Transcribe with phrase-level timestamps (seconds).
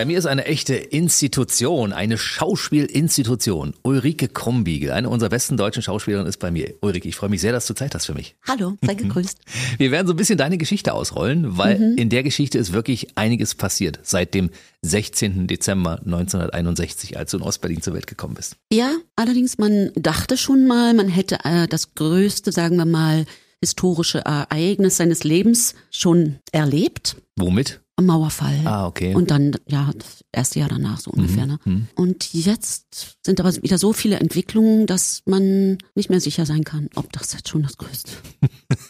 [0.00, 3.74] Bei mir ist eine echte Institution, eine Schauspielinstitution.
[3.82, 6.72] Ulrike Krumbiegel, eine unserer besten deutschen Schauspielerinnen, ist bei mir.
[6.80, 8.34] Ulrike, ich freue mich sehr, dass du Zeit hast für mich.
[8.48, 9.38] Hallo, sei gegrüßt.
[9.76, 11.98] Wir werden so ein bisschen deine Geschichte ausrollen, weil mhm.
[11.98, 14.48] in der Geschichte ist wirklich einiges passiert seit dem
[14.80, 15.46] 16.
[15.46, 18.56] Dezember 1961, als du in Ostberlin zur Welt gekommen bist.
[18.72, 23.26] Ja, allerdings, man dachte schon mal, man hätte äh, das größte, sagen wir mal,
[23.60, 27.16] historische Ereignis seines Lebens schon erlebt.
[27.36, 27.82] Womit?
[28.02, 28.60] Mauerfall.
[28.64, 29.14] Ah, okay.
[29.14, 31.44] Und dann, ja, das erste Jahr danach so ungefähr.
[31.44, 31.50] Mhm.
[31.50, 31.58] Ne?
[31.64, 31.86] Mhm.
[31.94, 36.88] Und jetzt sind aber wieder so viele Entwicklungen, dass man nicht mehr sicher sein kann,
[36.94, 38.12] ob das jetzt schon das größte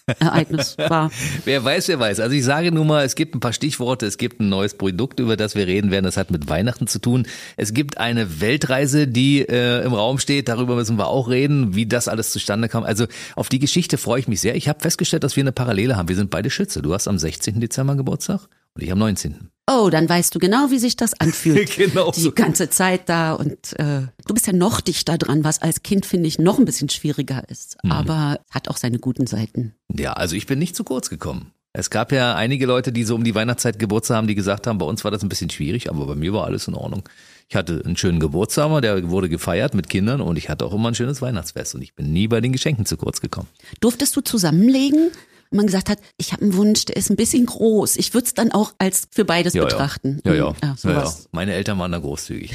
[0.20, 1.10] Ereignis war.
[1.44, 2.20] wer weiß, wer weiß.
[2.20, 5.20] Also ich sage nur mal, es gibt ein paar Stichworte, es gibt ein neues Produkt,
[5.20, 6.04] über das wir reden werden.
[6.04, 7.26] Das hat mit Weihnachten zu tun.
[7.56, 10.48] Es gibt eine Weltreise, die äh, im Raum steht.
[10.48, 12.84] Darüber müssen wir auch reden, wie das alles zustande kam.
[12.84, 13.06] Also
[13.36, 14.54] auf die Geschichte freue ich mich sehr.
[14.56, 16.08] Ich habe festgestellt, dass wir eine Parallele haben.
[16.08, 16.82] Wir sind beide Schütze.
[16.82, 17.60] Du hast am 16.
[17.60, 19.50] Dezember Geburtstag und ich am 19.
[19.72, 21.70] Oh, dann weißt du genau, wie sich das anfühlt.
[21.76, 22.10] genau.
[22.10, 26.06] Die ganze Zeit da und äh, du bist ja noch dichter dran, was als Kind
[26.06, 27.92] finde ich noch ein bisschen schwieriger ist, mhm.
[27.92, 29.74] aber hat auch seine guten Seiten.
[29.94, 31.52] Ja, also ich bin nicht zu kurz gekommen.
[31.72, 34.78] Es gab ja einige Leute, die so um die Weihnachtszeit Geburtstag haben, die gesagt haben,
[34.78, 37.08] bei uns war das ein bisschen schwierig, aber bei mir war alles in Ordnung.
[37.48, 40.88] Ich hatte einen schönen Geburtstag, der wurde gefeiert mit Kindern und ich hatte auch immer
[40.88, 43.46] ein schönes Weihnachtsfest und ich bin nie bei den Geschenken zu kurz gekommen.
[43.80, 45.10] Durftest du zusammenlegen?
[45.50, 47.96] Man gesagt hat, ich habe einen Wunsch, der ist ein bisschen groß.
[47.96, 50.20] Ich würde es dann auch als für beides ja, betrachten.
[50.24, 50.54] Ja, ja.
[50.62, 51.14] ja, ja, ja.
[51.32, 52.52] Meine Eltern waren da großzügig.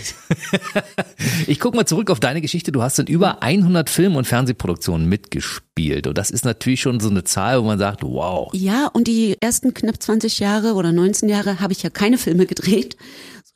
[1.47, 2.71] ich guck mal zurück auf deine Geschichte.
[2.71, 6.07] Du hast in über 100 Film- und Fernsehproduktionen mitgespielt.
[6.07, 8.49] Und das ist natürlich schon so eine Zahl, wo man sagt, wow.
[8.53, 12.45] Ja, und die ersten knapp 20 Jahre oder 19 Jahre habe ich ja keine Filme
[12.45, 12.95] gedreht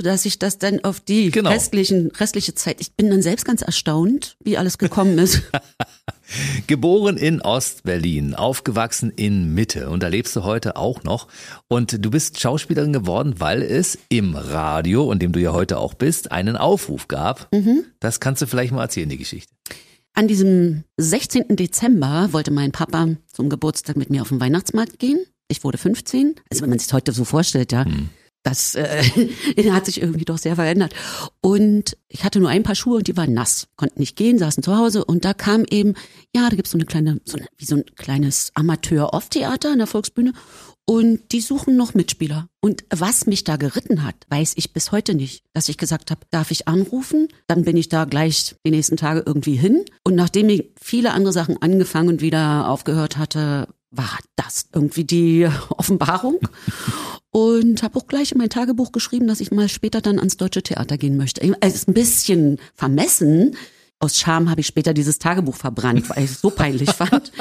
[0.01, 1.49] sodass ich das dann auf die genau.
[1.49, 5.41] restlichen, restliche Zeit, ich bin dann selbst ganz erstaunt, wie alles gekommen ist.
[6.67, 11.27] Geboren in Ostberlin, aufgewachsen in Mitte und da lebst du heute auch noch.
[11.67, 15.93] Und du bist Schauspielerin geworden, weil es im Radio, in dem du ja heute auch
[15.93, 17.53] bist, einen Aufruf gab.
[17.53, 17.83] Mhm.
[17.99, 19.51] Das kannst du vielleicht mal erzählen, die Geschichte.
[20.13, 21.55] An diesem 16.
[21.55, 25.19] Dezember wollte mein Papa zum Geburtstag mit mir auf den Weihnachtsmarkt gehen.
[25.47, 26.35] Ich wurde 15.
[26.49, 27.85] Also wenn man sich heute so vorstellt, ja.
[27.85, 28.09] Mhm
[28.43, 29.03] das äh,
[29.71, 30.93] hat sich irgendwie doch sehr verändert.
[31.41, 34.63] Und ich hatte nur ein paar Schuhe und die waren nass, konnten nicht gehen, saßen
[34.63, 35.93] zu Hause und da kam eben,
[36.35, 39.87] ja, da gibt's so eine kleine, so eine, wie so ein kleines Amateur-Off-Theater an der
[39.87, 40.33] Volksbühne
[40.89, 42.47] und die suchen noch Mitspieler.
[42.61, 45.43] Und was mich da geritten hat, weiß ich bis heute nicht.
[45.53, 47.27] Dass ich gesagt habe, darf ich anrufen?
[47.45, 49.85] Dann bin ich da gleich die nächsten Tage irgendwie hin.
[50.03, 55.47] Und nachdem ich viele andere Sachen angefangen und wieder aufgehört hatte, war das irgendwie die
[55.69, 56.39] Offenbarung
[57.31, 60.63] und habe auch gleich in mein Tagebuch geschrieben, dass ich mal später dann ans Deutsche
[60.63, 61.41] Theater gehen möchte.
[61.61, 63.55] Es ist ein bisschen vermessen.
[63.99, 67.31] Aus Scham habe ich später dieses Tagebuch verbrannt, weil ich es so peinlich fand.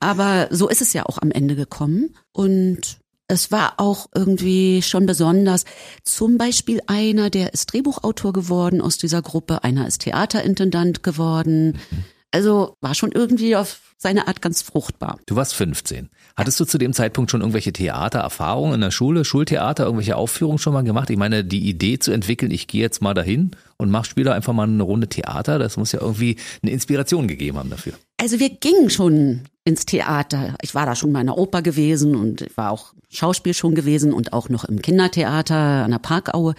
[0.00, 2.14] Aber so ist es ja auch am Ende gekommen.
[2.32, 2.98] Und
[3.28, 5.64] es war auch irgendwie schon besonders.
[6.04, 11.78] Zum Beispiel einer, der ist Drehbuchautor geworden aus dieser Gruppe, einer ist Theaterintendant geworden.
[12.32, 15.18] Also war schon irgendwie auf seine Art ganz fruchtbar.
[15.26, 16.08] Du warst 15.
[16.36, 20.72] Hattest du zu dem Zeitpunkt schon irgendwelche Theatererfahrungen in der Schule, Schultheater, irgendwelche Aufführungen schon
[20.72, 21.08] mal gemacht?
[21.10, 24.52] Ich meine, die Idee zu entwickeln, ich gehe jetzt mal dahin und mach später einfach
[24.52, 27.92] mal eine Runde Theater, das muss ja irgendwie eine Inspiration gegeben haben dafür.
[28.16, 30.56] Also wir gingen schon ins Theater.
[30.62, 33.74] Ich war da schon mal in der Oper gewesen und ich war auch Schauspiel schon
[33.74, 36.54] gewesen und auch noch im Kindertheater an der Parkaue.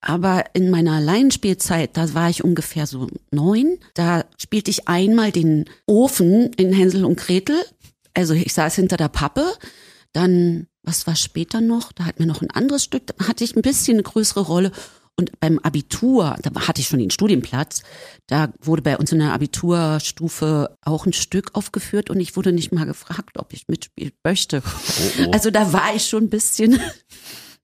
[0.00, 5.64] Aber in meiner Laienspielzeit, da war ich ungefähr so neun, da spielte ich einmal den
[5.86, 7.56] Ofen in Hänsel und Gretel.
[8.14, 9.44] Also ich saß hinter der Pappe.
[10.12, 11.92] Dann, was war später noch?
[11.92, 14.72] Da hat mir noch ein anderes Stück, da hatte ich ein bisschen eine größere Rolle.
[15.18, 17.82] Und beim Abitur, da hatte ich schon den Studienplatz,
[18.26, 22.70] da wurde bei uns in der Abiturstufe auch ein Stück aufgeführt und ich wurde nicht
[22.70, 24.62] mal gefragt, ob ich mitspielen möchte.
[24.62, 25.30] Oh, oh.
[25.32, 26.78] Also da war ich schon ein bisschen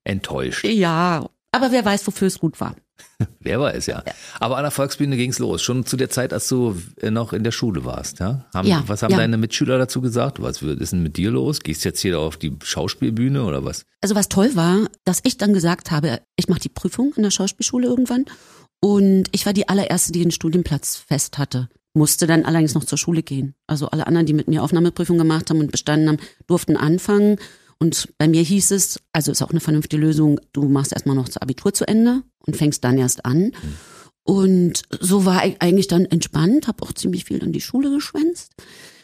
[0.03, 0.65] enttäuscht.
[0.65, 2.75] Ja, aber wer weiß, wofür es gut war.
[3.39, 4.03] Wer weiß, ja.
[4.05, 4.13] ja.
[4.39, 5.61] Aber an der Volksbühne ging's los.
[5.61, 8.45] Schon zu der Zeit, als du äh, noch in der Schule warst, ja?
[8.53, 9.17] Haben, ja was haben ja.
[9.17, 10.41] deine Mitschüler dazu gesagt?
[10.41, 11.61] Was ist denn mit dir los?
[11.61, 13.85] Gehst du jetzt hier auf die Schauspielbühne oder was?
[14.01, 17.31] Also was toll war, dass ich dann gesagt habe, ich mache die Prüfung in der
[17.31, 18.25] Schauspielschule irgendwann.
[18.79, 21.69] Und ich war die allererste, die den Studienplatz fest hatte.
[21.93, 23.55] Musste dann allerdings noch zur Schule gehen.
[23.67, 26.17] Also alle anderen, die mit mir Aufnahmeprüfung gemacht haben und bestanden haben,
[26.47, 27.37] durften anfangen.
[27.83, 31.25] Und bei mir hieß es, also ist auch eine vernünftige Lösung, du machst erstmal noch
[31.25, 33.51] das Abitur zu Ende und fängst dann erst an.
[34.23, 38.53] Und so war ich eigentlich dann entspannt, habe auch ziemlich viel in die Schule geschwänzt.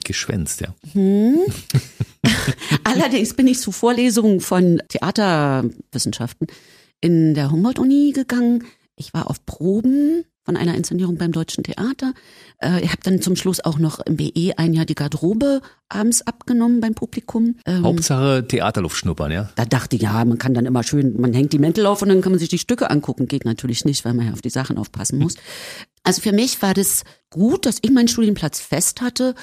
[0.06, 0.74] Geschwänzt, ja.
[0.94, 1.40] Hm.
[2.86, 6.48] Allerdings bin ich zu Vorlesungen von Theaterwissenschaften
[7.02, 8.64] in der Humboldt-Uni gegangen.
[8.96, 12.14] Ich war auf Proben von einer Inszenierung beim Deutschen Theater.
[12.58, 16.24] Äh, ich habe dann zum Schluss auch noch im BE ein Jahr die Garderobe abends
[16.24, 17.58] abgenommen beim Publikum.
[17.68, 19.52] Ähm, Hauptsache Theaterluft schnuppern, ja?
[19.56, 22.10] Da dachte ich, ja, man kann dann immer schön, man hängt die Mäntel auf und
[22.10, 23.28] dann kann man sich die Stücke angucken.
[23.28, 25.36] Geht natürlich nicht, weil man ja auf die Sachen aufpassen muss.
[26.02, 29.36] Also für mich war das gut, dass ich meinen Studienplatz fest hatte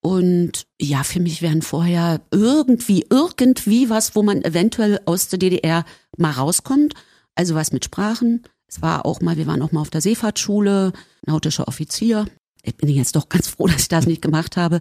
[0.00, 5.84] und ja, für mich wären vorher irgendwie, irgendwie was, wo man eventuell aus der DDR
[6.16, 6.94] mal rauskommt.
[7.36, 8.42] Also was mit Sprachen.
[8.68, 10.92] Es war auch mal, wir waren auch mal auf der Seefahrtsschule,
[11.26, 12.26] nautischer Offizier.
[12.62, 14.80] Ich bin jetzt doch ganz froh, dass ich das nicht gemacht habe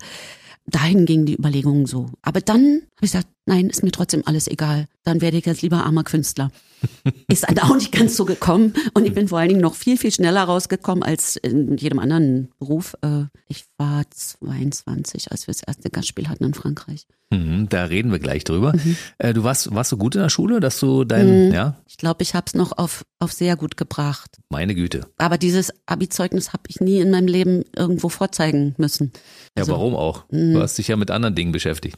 [0.67, 2.09] dahin gingen die Überlegungen so.
[2.21, 4.87] Aber dann habe ich gesagt, nein, ist mir trotzdem alles egal.
[5.03, 6.51] Dann werde ich jetzt lieber armer Künstler.
[7.27, 8.73] ist dann auch nicht ganz so gekommen.
[8.93, 12.49] Und ich bin vor allen Dingen noch viel, viel schneller rausgekommen als in jedem anderen
[12.59, 12.95] Beruf.
[13.01, 17.07] Äh, ich war 22, als wir das erste Gastspiel hatten in Frankreich.
[17.29, 18.73] Mhm, da reden wir gleich drüber.
[18.73, 18.95] Mhm.
[19.17, 21.53] Äh, du warst, warst du gut in der Schule, dass du dein, mhm.
[21.53, 21.77] ja?
[21.87, 24.37] Ich glaube, ich habe es noch auf, auf sehr gut gebracht.
[24.49, 25.07] Meine Güte.
[25.17, 29.11] Aber dieses Abi-Zeugnis habe ich nie in meinem Leben irgendwo vorzeigen müssen.
[29.55, 30.25] Ja, also, warum auch?
[30.29, 30.57] Du mhm.
[30.57, 31.97] hast dich ja mit anderen Dingen beschäftigt.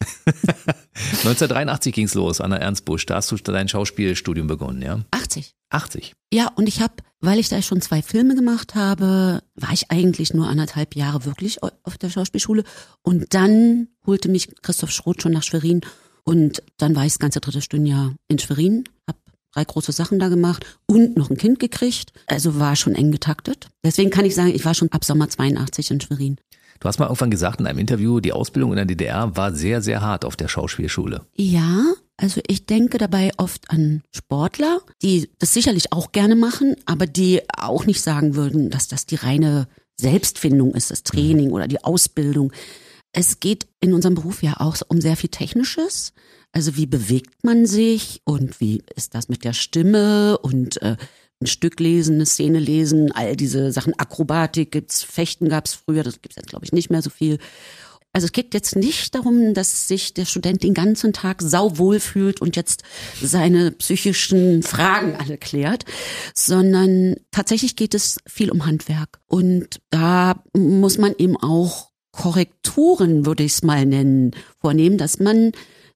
[1.24, 3.06] 1983 ging's los, Anna Ernst Busch.
[3.06, 5.00] Da hast du dein Schauspielstudium begonnen, ja?
[5.10, 5.54] 80.
[5.70, 6.14] 80.
[6.32, 10.34] Ja, und ich habe, weil ich da schon zwei Filme gemacht habe, war ich eigentlich
[10.34, 12.64] nur anderthalb Jahre wirklich auf der Schauspielschule.
[13.02, 15.80] Und dann holte mich Christoph Schroth schon nach Schwerin.
[16.24, 19.18] Und dann war ich das ganze dritte Studienjahr in Schwerin, habe
[19.52, 22.12] drei große Sachen da gemacht und noch ein Kind gekriegt.
[22.26, 23.68] Also war schon eng getaktet.
[23.84, 26.36] Deswegen kann ich sagen, ich war schon ab Sommer 82 in Schwerin.
[26.80, 29.82] Du hast mal irgendwann gesagt in einem Interview, die Ausbildung in der DDR war sehr,
[29.82, 31.20] sehr hart auf der Schauspielschule.
[31.36, 31.84] Ja,
[32.16, 37.42] also ich denke dabei oft an Sportler, die das sicherlich auch gerne machen, aber die
[37.54, 39.68] auch nicht sagen würden, dass das die reine
[40.00, 41.52] Selbstfindung ist, das Training mhm.
[41.52, 42.50] oder die Ausbildung.
[43.12, 46.14] Es geht in unserem Beruf ja auch um sehr viel Technisches.
[46.52, 50.96] Also wie bewegt man sich und wie ist das mit der Stimme und äh,
[51.40, 53.98] ein Stück lesen, eine Szene lesen, all diese Sachen.
[53.98, 57.38] Akrobatik gibt's, Fechten gab's früher, das gibt's jetzt glaube ich nicht mehr so viel.
[58.12, 62.40] Also es geht jetzt nicht darum, dass sich der Student den ganzen Tag sauwohl fühlt
[62.40, 62.82] und jetzt
[63.22, 65.84] seine psychischen Fragen alle klärt,
[66.34, 69.20] sondern tatsächlich geht es viel um Handwerk.
[69.26, 75.52] Und da muss man eben auch Korrekturen, würde ich es mal nennen, vornehmen, dass man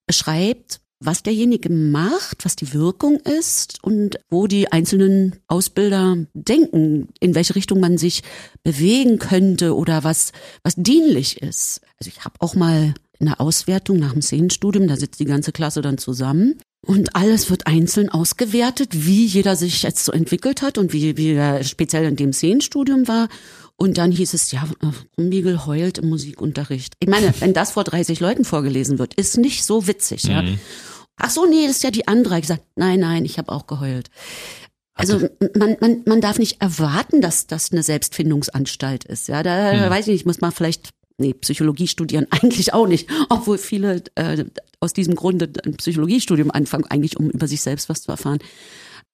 [0.06, 7.34] beschreibt, was derjenige macht, was die Wirkung ist und wo die einzelnen Ausbilder denken, in
[7.34, 8.22] welche Richtung man sich
[8.62, 10.32] bewegen könnte oder was,
[10.62, 11.80] was dienlich ist.
[11.98, 15.52] Also ich habe auch mal in der Auswertung nach dem Szenenstudium, da sitzt die ganze
[15.52, 20.78] Klasse dann zusammen und alles wird einzeln ausgewertet, wie jeder sich jetzt so entwickelt hat
[20.78, 23.28] und wie, wie er speziell in dem Szenenstudium war.
[23.76, 24.68] Und dann hieß es, ja,
[25.18, 26.94] Rumbiegel heult im Musikunterricht.
[27.00, 30.42] Ich meine, wenn das vor 30 Leuten vorgelesen wird, ist nicht so witzig, ja.
[30.42, 30.58] Mhm.
[31.16, 32.36] Ach so, nee, das ist ja die andere.
[32.36, 34.10] Ich gesagt, nein, nein, ich habe auch geheult.
[34.94, 39.26] Also man, man, man darf nicht erwarten, dass das eine Selbstfindungsanstalt ist.
[39.28, 39.90] Ja, da hm.
[39.90, 44.44] weiß ich nicht, muss man vielleicht nee, Psychologie studieren eigentlich auch nicht, obwohl viele äh,
[44.80, 48.38] aus diesem Grunde ein Psychologiestudium anfangen, eigentlich um über sich selbst was zu erfahren.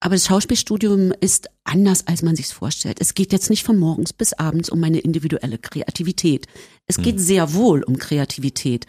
[0.01, 2.99] Aber das Schauspielstudium ist anders, als man sich's vorstellt.
[3.01, 6.47] Es geht jetzt nicht von morgens bis abends um meine individuelle Kreativität.
[6.87, 8.87] Es geht sehr wohl um Kreativität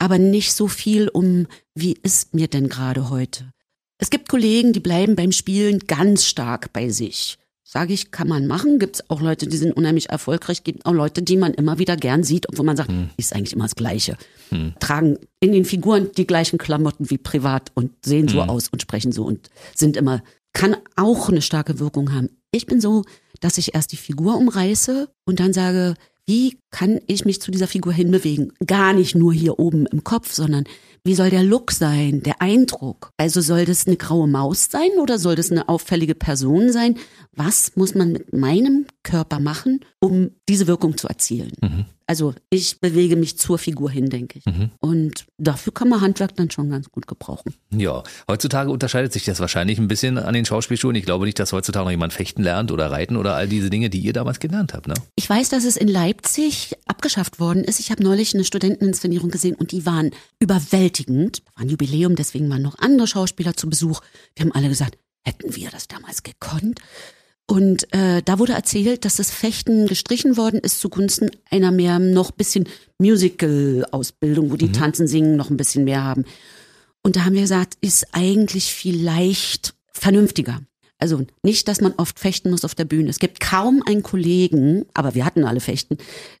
[0.00, 3.52] aber nicht so viel um, wie ist mir denn gerade heute.
[3.98, 7.36] Es gibt Kollegen, die bleiben beim Spielen ganz stark bei sich.
[7.62, 8.80] Sage ich, kann man machen.
[8.80, 10.64] Gibt es auch Leute, die sind unheimlich erfolgreich.
[10.64, 13.10] Gibt auch Leute, die man immer wieder gern sieht, obwohl man sagt, hm.
[13.16, 14.16] ist eigentlich immer das Gleiche.
[14.48, 14.72] Hm.
[14.80, 18.48] Tragen in den Figuren die gleichen Klamotten wie privat und sehen so hm.
[18.48, 22.28] aus und sprechen so und sind immer, kann auch eine starke Wirkung haben.
[22.50, 23.04] Ich bin so,
[23.40, 25.94] dass ich erst die Figur umreiße und dann sage,
[26.26, 28.52] wie kann ich mich zu dieser Figur hinbewegen?
[28.64, 30.64] Gar nicht nur hier oben im Kopf, sondern
[31.02, 33.10] wie soll der Look sein, der Eindruck?
[33.16, 36.98] Also soll das eine graue Maus sein oder soll das eine auffällige Person sein?
[37.32, 41.52] Was muss man mit meinem Körper machen, um diese Wirkung zu erzielen?
[41.60, 41.84] Mhm.
[42.06, 44.46] Also ich bewege mich zur Figur hin, denke ich.
[44.46, 44.70] Mhm.
[44.80, 47.54] Und dafür kann man Handwerk dann schon ganz gut gebrauchen.
[47.72, 50.96] Ja, heutzutage unterscheidet sich das wahrscheinlich ein bisschen an den Schauspielschulen.
[50.96, 53.90] Ich glaube nicht, dass heutzutage noch jemand fechten lernt oder reiten oder all diese Dinge,
[53.90, 54.88] die ihr damals gelernt habt.
[54.88, 54.94] Ne?
[55.14, 57.78] Ich weiß, dass es in Leipzig abgeschafft worden ist.
[57.78, 61.42] Ich habe neulich eine Studenteninszenierung gesehen und die waren überwältigend.
[61.54, 64.00] War ein Jubiläum, deswegen waren noch andere Schauspieler zu Besuch.
[64.34, 66.80] Wir haben alle gesagt, hätten wir das damals gekonnt?
[67.50, 72.30] Und äh, da wurde erzählt, dass das Fechten gestrichen worden ist zugunsten einer mehr noch
[72.30, 74.72] bisschen Musical-Ausbildung, wo die mhm.
[74.72, 76.24] tanzen, singen, noch ein bisschen mehr haben.
[77.02, 80.60] Und da haben wir gesagt, ist eigentlich vielleicht vernünftiger.
[81.00, 83.08] Also nicht, dass man oft fechten muss auf der Bühne.
[83.08, 85.96] Es gibt kaum einen Kollegen, aber wir hatten alle Fechten,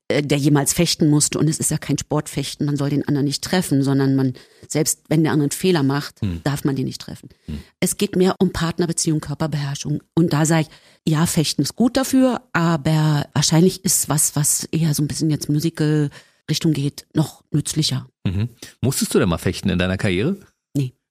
[0.08, 1.38] äh, der jemals fechten musste.
[1.38, 2.66] Und es ist ja kein Sportfechten.
[2.66, 4.34] Man soll den anderen nicht treffen, sondern man,
[4.68, 6.42] selbst wenn der andere einen Fehler macht, hm.
[6.44, 7.30] darf man den nicht treffen.
[7.46, 7.60] Hm.
[7.80, 10.02] Es geht mehr um Partnerbeziehung, Körperbeherrschung.
[10.14, 14.94] Und da sage ich, ja, Fechten ist gut dafür, aber wahrscheinlich ist was, was eher
[14.94, 16.10] so ein bisschen jetzt Musical
[16.50, 18.08] Richtung geht, noch nützlicher.
[18.24, 18.50] Mhm.
[18.82, 20.36] Musstest du denn mal fechten in deiner Karriere?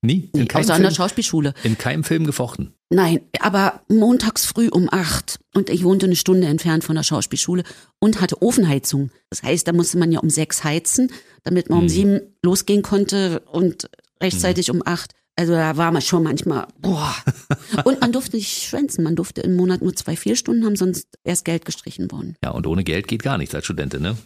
[0.01, 0.29] Nie?
[0.34, 1.53] In nee, außer an der Schauspielschule.
[1.63, 2.74] In keinem Film gefochten?
[2.89, 7.63] Nein, aber montags früh um acht und ich wohnte eine Stunde entfernt von der Schauspielschule
[8.00, 9.12] und hatte Ofenheizung.
[9.29, 11.12] Das heißt, da musste man ja um sechs heizen,
[11.44, 11.84] damit man mhm.
[11.84, 13.89] um sieben losgehen konnte und
[14.22, 14.75] rechtzeitig mhm.
[14.75, 15.13] um acht.
[15.36, 17.15] Also da war man schon manchmal, boah.
[17.86, 19.06] Und man durfte nicht schwänzen.
[19.06, 22.36] Man durfte im Monat nur zwei, vier Stunden haben, sonst erst Geld gestrichen worden.
[22.44, 24.18] Ja, und ohne Geld geht gar nichts als Studentin, ne?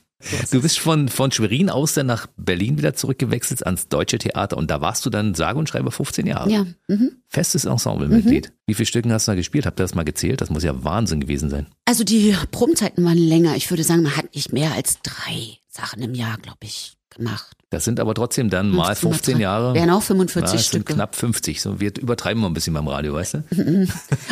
[0.51, 4.69] Du bist von, von Schwerin aus dann nach Berlin wieder zurückgewechselt ans Deutsche Theater und
[4.69, 6.49] da warst du dann sage und schreibe 15 Jahre.
[6.49, 6.65] Ja.
[6.87, 7.17] Mhm.
[7.27, 8.49] Festes Ensemblemitglied.
[8.49, 8.53] Mhm.
[8.67, 9.65] Wie viele Stücken hast du da gespielt?
[9.65, 10.41] Habt ihr das mal gezählt?
[10.41, 11.67] Das muss ja Wahnsinn gewesen sein.
[11.85, 13.55] Also die Probenzeiten waren länger.
[13.55, 17.55] Ich würde sagen, man hat nicht mehr als drei Sachen im Jahr, glaube ich, gemacht.
[17.69, 19.73] Das sind aber trotzdem dann mal 15 Jahre.
[19.73, 20.93] Wären auch 45 ja, Stücke.
[20.93, 21.59] knapp 50.
[21.59, 23.43] So wir übertreiben wir ein bisschen beim Radio, weißt du?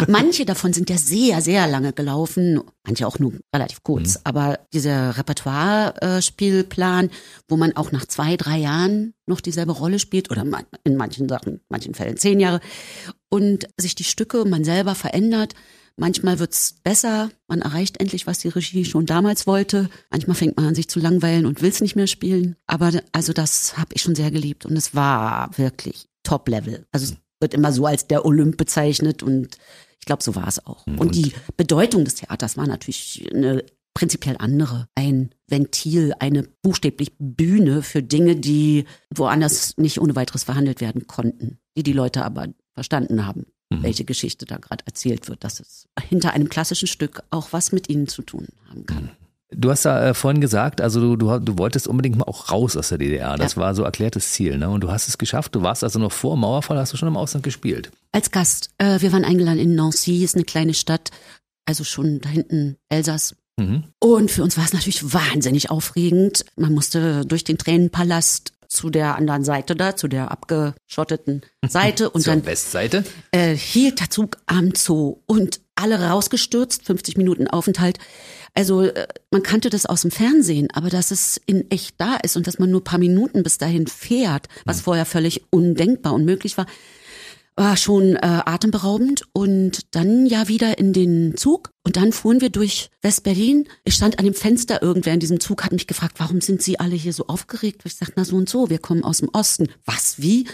[0.07, 2.61] Manche davon sind ja sehr, sehr lange gelaufen.
[2.85, 4.15] Manche auch nur relativ kurz.
[4.15, 4.21] Mhm.
[4.25, 7.09] Aber dieser Repertoire-Spielplan,
[7.47, 10.45] wo man auch nach zwei, drei Jahren noch dieselbe Rolle spielt oder
[10.83, 12.61] in manchen Sachen, manchen Fällen zehn Jahre
[13.29, 15.55] und sich die Stücke man selber verändert,
[15.98, 19.89] Manchmal wird's besser, man erreicht endlich, was die Regie schon damals wollte.
[20.10, 22.55] Manchmal fängt man an, sich zu langweilen und will's nicht mehr spielen.
[22.65, 26.86] Aber also das habe ich schon sehr geliebt und es war wirklich Top-Level.
[26.91, 29.57] Also es wird immer so als der Olymp bezeichnet und
[30.00, 30.88] ich glaube, so war es auch.
[30.88, 34.88] Und, und die Bedeutung des Theaters war natürlich eine prinzipiell andere.
[34.95, 41.60] Ein Ventil, eine buchstäblich Bühne für Dinge, die woanders nicht ohne weiteres verhandelt werden konnten,
[41.77, 43.83] die die Leute aber verstanden haben mhm.
[43.83, 47.89] welche Geschichte da gerade erzählt wird, dass es hinter einem klassischen Stück auch was mit
[47.89, 49.11] ihnen zu tun haben kann.
[49.53, 52.77] Du hast da äh, vorhin gesagt, also du, du, du wolltest unbedingt mal auch raus
[52.77, 53.35] aus der DDR.
[53.35, 53.61] Das ja.
[53.61, 54.69] war so erklärtes Ziel, ne?
[54.69, 55.55] Und du hast es geschafft.
[55.55, 57.91] Du warst also noch vor Mauerfall, hast du schon im Ausland gespielt.
[58.13, 58.69] Als Gast.
[58.77, 61.11] Äh, wir waren eingeladen in Nancy, ist eine kleine Stadt,
[61.65, 63.35] also schon da hinten Elsass.
[63.57, 63.83] Mhm.
[63.99, 66.45] Und für uns war es natürlich wahnsinnig aufregend.
[66.55, 72.09] Man musste durch den Tränenpalast zu der anderen Seite da, zu der abgeschotteten Seite.
[72.09, 73.03] Und Zur dann Westseite?
[73.31, 77.99] Äh, hielt der Zug am Zoo und alle rausgestürzt, 50 Minuten Aufenthalt.
[78.53, 82.37] Also äh, man kannte das aus dem Fernsehen, aber dass es in echt da ist
[82.37, 84.83] und dass man nur paar Minuten bis dahin fährt, was hm.
[84.83, 86.65] vorher völlig undenkbar unmöglich war,
[87.62, 92.50] war schon äh, atemberaubend und dann ja wieder in den Zug und dann fuhren wir
[92.50, 93.68] durch West-Berlin.
[93.84, 96.80] Ich stand an dem Fenster, irgendwer in diesem Zug hat mich gefragt, warum sind Sie
[96.80, 97.84] alle hier so aufgeregt?
[97.86, 99.68] Ich sagte, na so und so, wir kommen aus dem Osten.
[99.86, 100.48] Was, wie?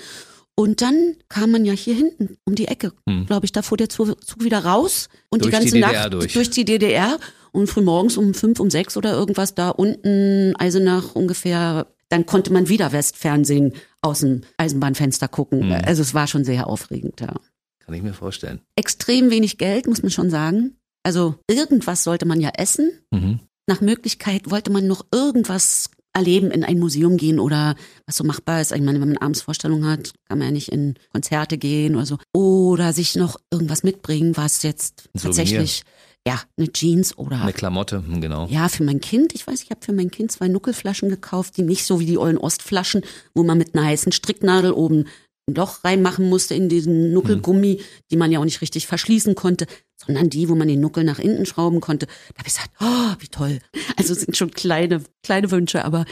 [0.54, 3.26] Und dann kam man ja hier hinten um die Ecke, hm.
[3.26, 6.34] glaube ich, da fuhr der Zug wieder raus und durch die ganze die Nacht durch.
[6.34, 7.20] durch die DDR
[7.54, 12.52] und früh morgens um fünf, um sechs oder irgendwas da unten Eisenach ungefähr dann konnte
[12.54, 15.68] man wieder Westfernsehen aus dem Eisenbahnfenster gucken.
[15.68, 15.72] Mhm.
[15.86, 17.34] Also es war schon sehr aufregend, ja.
[17.80, 18.62] Kann ich mir vorstellen.
[18.76, 20.78] Extrem wenig Geld, muss man schon sagen.
[21.04, 22.92] Also irgendwas sollte man ja essen.
[23.12, 23.40] Mhm.
[23.68, 28.60] Nach Möglichkeit wollte man noch irgendwas erleben, in ein Museum gehen oder was so machbar
[28.60, 28.72] ist.
[28.72, 32.06] Ich meine, wenn man abends Vorstellungen hat, kann man ja nicht in Konzerte gehen oder
[32.06, 32.18] so.
[32.34, 35.84] Oder sich noch irgendwas mitbringen, was jetzt tatsächlich
[36.28, 37.42] ja, eine Jeans oder.
[37.42, 38.48] Eine Klamotte, hm, genau.
[38.50, 39.34] Ja, für mein Kind.
[39.34, 42.18] Ich weiß, ich habe für mein Kind zwei Nuckelflaschen gekauft, die nicht so wie die
[42.18, 43.02] ollen Ostflaschen,
[43.34, 45.06] wo man mit einer heißen Stricknadel oben
[45.48, 47.84] ein Loch reinmachen musste in diesen Nuckelgummi, mhm.
[48.12, 49.66] die man ja auch nicht richtig verschließen konnte,
[49.96, 52.08] sondern die, wo man den Nuckel nach innen schrauben konnte.
[52.08, 53.60] Da habe ich gesagt, oh, wie toll.
[53.96, 56.04] Also es sind schon kleine, kleine Wünsche, aber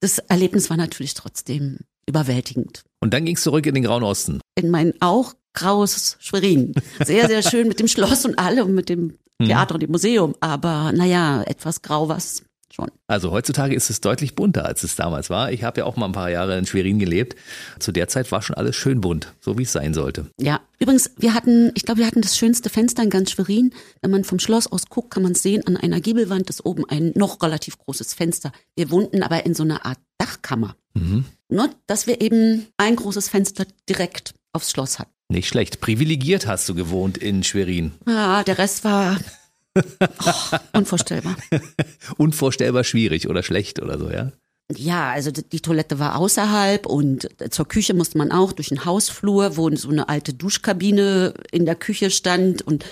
[0.00, 2.84] das Erlebnis war natürlich trotzdem überwältigend.
[3.00, 4.40] Und dann ging es zurück in den Grauen Osten.
[4.54, 6.74] In mein auch graues Schwerin.
[7.04, 9.18] Sehr, sehr schön mit dem Schloss und allem und mit dem.
[9.46, 12.42] Theater und im Museum, aber naja, etwas grau was
[12.72, 12.90] schon.
[13.06, 15.52] Also heutzutage ist es deutlich bunter, als es damals war.
[15.52, 17.36] Ich habe ja auch mal ein paar Jahre in Schwerin gelebt.
[17.78, 20.30] Zu der Zeit war schon alles schön bunt, so wie es sein sollte.
[20.40, 23.72] Ja, übrigens, wir hatten, ich glaube, wir hatten das schönste Fenster in ganz Schwerin.
[24.00, 27.12] Wenn man vom Schloss aus guckt, kann man sehen, an einer Giebelwand ist oben ein
[27.14, 28.52] noch relativ großes Fenster.
[28.76, 30.76] Wir wohnten aber in so einer Art Dachkammer.
[30.94, 31.24] Mhm.
[31.48, 35.12] Nur, dass wir eben ein großes Fenster direkt aufs Schloss hatten.
[35.30, 35.80] Nicht schlecht.
[35.80, 37.92] Privilegiert hast du gewohnt in Schwerin.
[38.06, 39.16] Ja, der Rest war
[39.76, 41.36] oh, unvorstellbar.
[42.16, 44.32] unvorstellbar schwierig oder schlecht oder so, ja?
[44.76, 49.56] Ja, also die Toilette war außerhalb und zur Küche musste man auch durch den Hausflur,
[49.56, 52.84] wo so eine alte Duschkabine in der Küche stand und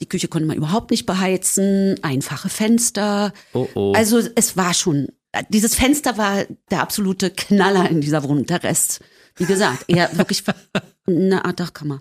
[0.00, 3.32] die Küche konnte man überhaupt nicht beheizen, einfache Fenster.
[3.52, 3.92] Oh oh.
[3.94, 5.08] Also es war schon,
[5.48, 8.46] dieses Fenster war der absolute Knaller in dieser Wohnung.
[8.46, 9.00] Der Rest,
[9.36, 10.42] wie gesagt, eher wirklich
[11.06, 12.00] eine Art Dachkammer.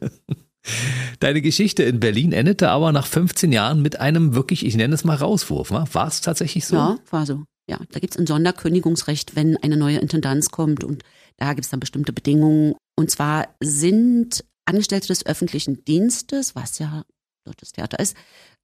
[1.20, 5.04] Deine Geschichte in Berlin endete aber nach 15 Jahren mit einem wirklich, ich nenne es
[5.04, 5.72] mal Rauswurf.
[5.72, 6.76] War es tatsächlich so?
[6.76, 7.44] Ja, war so.
[7.68, 11.04] Ja, da gibt's ein Sonderkündigungsrecht, wenn eine neue Intendanz kommt und
[11.38, 12.76] da gibt's dann bestimmte Bedingungen.
[12.96, 17.04] Und zwar sind Angestellte des öffentlichen Dienstes, was ja
[17.46, 18.16] Deutsches Theater ist,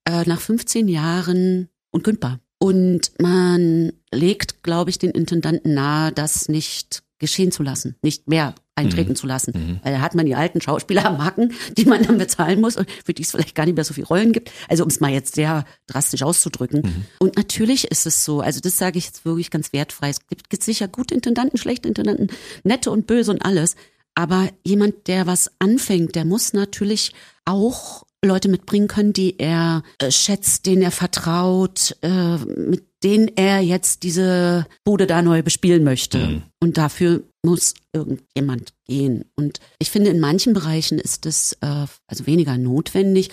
[0.06, 2.40] äh, nach 15 Jahren unkündbar.
[2.60, 8.56] Und man legt, glaube ich, den Intendanten nahe, das nicht geschehen zu lassen, nicht mehr
[8.76, 9.16] eintreten mhm.
[9.16, 9.54] zu lassen.
[9.56, 9.80] Mhm.
[9.84, 12.90] Weil da hat man die alten Schauspieler am Hacken, die man dann bezahlen muss und
[13.06, 14.52] für die es vielleicht gar nicht mehr so viele Rollen gibt.
[14.70, 16.82] Also um es mal jetzt sehr drastisch auszudrücken.
[16.82, 17.06] Mhm.
[17.20, 20.10] Und natürlich ist es so, also das sage ich jetzt wirklich ganz wertfrei.
[20.10, 22.28] Es gibt, gibt sicher gute Intendanten, schlechte Intendanten,
[22.64, 23.76] nette und böse und alles.
[24.16, 27.14] Aber jemand, der was anfängt, der muss natürlich
[27.46, 33.62] auch Leute mitbringen können, die er äh, schätzt, denen er vertraut, äh, mit denen er
[33.62, 36.18] jetzt diese Bude da neu bespielen möchte.
[36.18, 36.44] Mhm.
[36.60, 39.24] Und dafür muss irgendjemand gehen.
[39.38, 43.30] Und ich finde, in manchen Bereichen ist es äh, also weniger notwendig.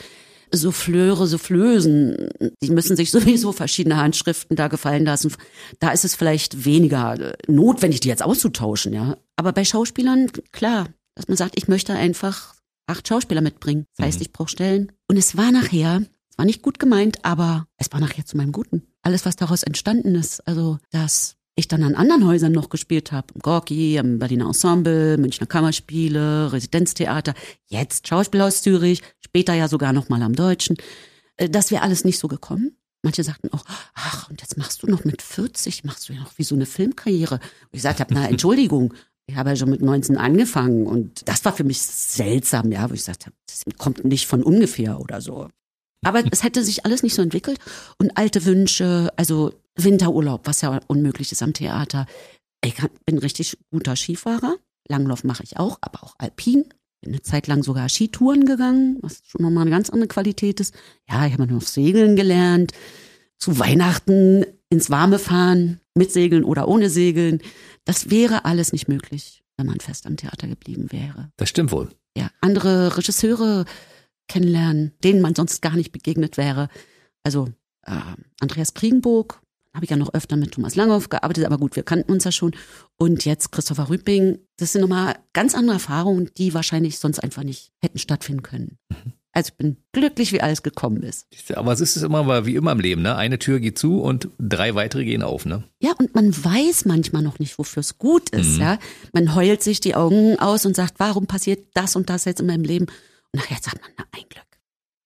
[0.53, 2.29] Souffleure, Soufflösen,
[2.63, 5.35] die müssen sich sowieso verschiedene Handschriften da gefallen lassen.
[5.81, 9.17] Da ist es vielleicht weniger notwendig, die jetzt auszutauschen, ja.
[9.35, 12.55] Aber bei Schauspielern, klar, dass man sagt, ich möchte einfach
[12.87, 13.87] acht Schauspieler mitbringen.
[13.97, 14.23] Das heißt, mhm.
[14.23, 14.93] ich brauche Stellen.
[15.09, 18.53] Und es war nachher, es war nicht gut gemeint, aber es war nachher zu meinem
[18.53, 18.94] Guten.
[19.05, 23.29] Alles, was daraus entstanden ist, also dass ich dann an anderen Häusern noch gespielt habe,
[23.35, 27.35] im Gorki, im Berliner Ensemble, Münchner Kammerspiele, Residenztheater,
[27.67, 30.77] jetzt Schauspielhaus Zürich, später ja sogar noch mal am Deutschen.
[31.37, 32.77] Äh, das wäre alles nicht so gekommen.
[33.03, 36.39] Manche sagten auch, ach, und jetzt machst du noch mit 40, machst du ja noch
[36.39, 37.35] wie so eine Filmkarriere.
[37.35, 38.95] Und ich sagte na, Entschuldigung,
[39.27, 42.95] ich habe ja schon mit 19 angefangen und das war für mich seltsam, ja, wo
[42.95, 45.49] ich sagte, das kommt nicht von ungefähr oder so.
[46.05, 47.59] Aber es hätte sich alles nicht so entwickelt
[47.99, 52.07] und alte Wünsche, also Winterurlaub, was ja unmöglich ist am Theater.
[52.65, 54.57] Ich bin richtig guter Skifahrer.
[54.89, 56.65] Langlauf mache ich auch, aber auch Alpin.
[57.01, 60.75] Bin eine Zeit lang sogar Skitouren gegangen, was schon nochmal eine ganz andere Qualität ist.
[61.09, 62.73] Ja, ich habe noch Segeln gelernt.
[63.39, 67.41] Zu Weihnachten ins Warme fahren, mit Segeln oder ohne Segeln.
[67.85, 71.31] Das wäre alles nicht möglich, wenn man fest am Theater geblieben wäre.
[71.37, 71.91] Das stimmt wohl.
[72.17, 73.65] Ja, andere Regisseure
[74.29, 76.69] kennenlernen, denen man sonst gar nicht begegnet wäre.
[77.23, 77.49] Also
[77.83, 78.01] äh,
[78.41, 79.41] Andreas Kriegenburg,
[79.75, 82.33] habe ich ja noch öfter mit Thomas Langhoff gearbeitet, aber gut, wir kannten uns ja
[82.33, 82.55] schon.
[82.97, 87.73] Und jetzt Christopher Rüpping, das sind nochmal ganz andere Erfahrungen, die wahrscheinlich sonst einfach nicht
[87.83, 88.79] hätten stattfinden können.
[88.89, 89.13] Mhm.
[89.33, 91.27] Also ich bin glücklich, wie alles gekommen ist.
[91.55, 93.17] Aber es ist immer wie immer im Leben, ne?
[93.17, 95.65] Eine Tür geht zu und drei weitere gehen auf, ne?
[95.81, 98.61] Ja, und man weiß manchmal noch nicht, wofür es gut ist, mhm.
[98.61, 98.79] ja.
[99.13, 102.47] Man heult sich die Augen aus und sagt, warum passiert das und das jetzt in
[102.47, 102.87] meinem Leben?
[103.35, 104.45] Und nachher sagt man, na, ein Glück.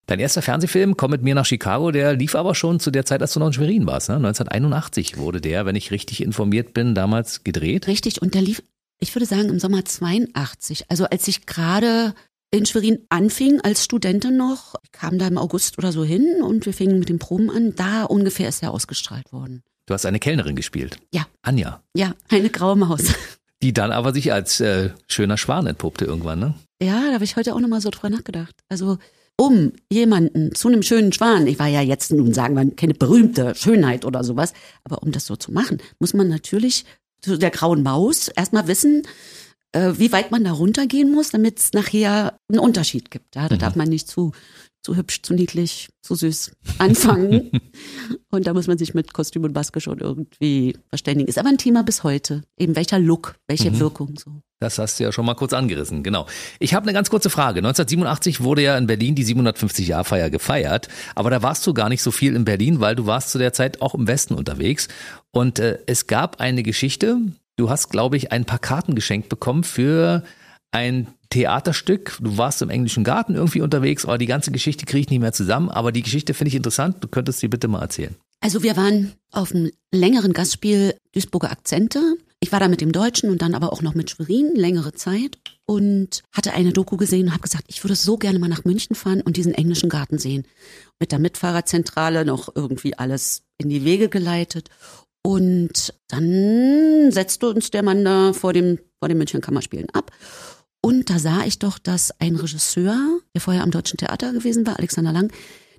[0.04, 3.22] Dein erster Fernsehfilm, Komm mit mir nach Chicago, der lief aber schon zu der Zeit,
[3.22, 4.10] als du noch in Schwerin warst.
[4.10, 4.16] Ne?
[4.16, 7.86] 1981 wurde der, wenn ich richtig informiert bin, damals gedreht.
[7.86, 8.62] Richtig, und der lief,
[9.00, 10.84] ich würde sagen, im Sommer 82.
[10.90, 12.14] Also als ich gerade
[12.50, 16.66] in Schwerin anfing als Studentin noch, ich kam da im August oder so hin und
[16.66, 17.74] wir fingen mit den Proben an.
[17.76, 19.62] Da ungefähr ist er ausgestrahlt worden.
[19.86, 20.98] Du hast eine Kellnerin gespielt.
[21.14, 21.26] Ja.
[21.40, 21.82] Anja.
[21.94, 23.04] Ja, eine graue Maus.
[23.62, 26.54] Die dann aber sich als äh, schöner Schwan entpuppte irgendwann, ne?
[26.80, 28.54] Ja, da habe ich heute auch nochmal so drüber nachgedacht.
[28.68, 28.98] Also
[29.36, 33.54] um jemanden zu einem schönen Schwan, ich war ja jetzt nun sagen wir keine berühmte
[33.54, 34.52] Schönheit oder sowas,
[34.84, 36.84] aber um das so zu machen, muss man natürlich
[37.20, 39.04] zu der grauen Maus erstmal wissen,
[39.72, 43.36] äh, wie weit man da runtergehen muss, damit es nachher einen Unterschied gibt.
[43.36, 43.60] Ja, da mhm.
[43.60, 44.32] darf man nicht zu,
[44.82, 47.50] zu hübsch, zu niedlich, zu süß anfangen.
[48.30, 51.28] und da muss man sich mit Kostüm und Maske schon irgendwie verständigen.
[51.28, 52.42] Ist aber ein Thema bis heute.
[52.56, 53.80] Eben welcher Look, welche mhm.
[53.80, 54.42] Wirkung so.
[54.60, 56.26] Das hast du ja schon mal kurz angerissen, genau.
[56.58, 57.58] Ich habe eine ganz kurze Frage.
[57.58, 62.10] 1987 wurde ja in Berlin die 750-Jahr-Feier gefeiert, aber da warst du gar nicht so
[62.10, 64.88] viel in Berlin, weil du warst zu der Zeit auch im Westen unterwegs.
[65.30, 67.20] Und äh, es gab eine Geschichte,
[67.58, 70.22] Du hast, glaube ich, ein paar Karten geschenkt bekommen für
[70.70, 72.18] ein Theaterstück.
[72.20, 75.32] Du warst im englischen Garten irgendwie unterwegs, aber die ganze Geschichte kriege ich nicht mehr
[75.32, 75.68] zusammen.
[75.68, 76.96] Aber die Geschichte finde ich interessant.
[77.00, 78.14] Du könntest sie bitte mal erzählen.
[78.40, 82.16] Also wir waren auf einem längeren Gastspiel Duisburger Akzente.
[82.40, 85.38] Ich war da mit dem Deutschen und dann aber auch noch mit Schwerin längere Zeit
[85.66, 88.94] und hatte eine Doku gesehen und habe gesagt, ich würde so gerne mal nach München
[88.94, 90.46] fahren und diesen englischen Garten sehen.
[91.00, 94.70] Mit der Mitfahrerzentrale noch irgendwie alles in die Wege geleitet
[95.22, 100.12] und dann setzte uns der Mann da vor dem, vor dem München Kammerspielen ab.
[100.80, 104.78] Und da sah ich doch, dass ein Regisseur, der vorher am Deutschen Theater gewesen war,
[104.78, 105.32] Alexander Lang,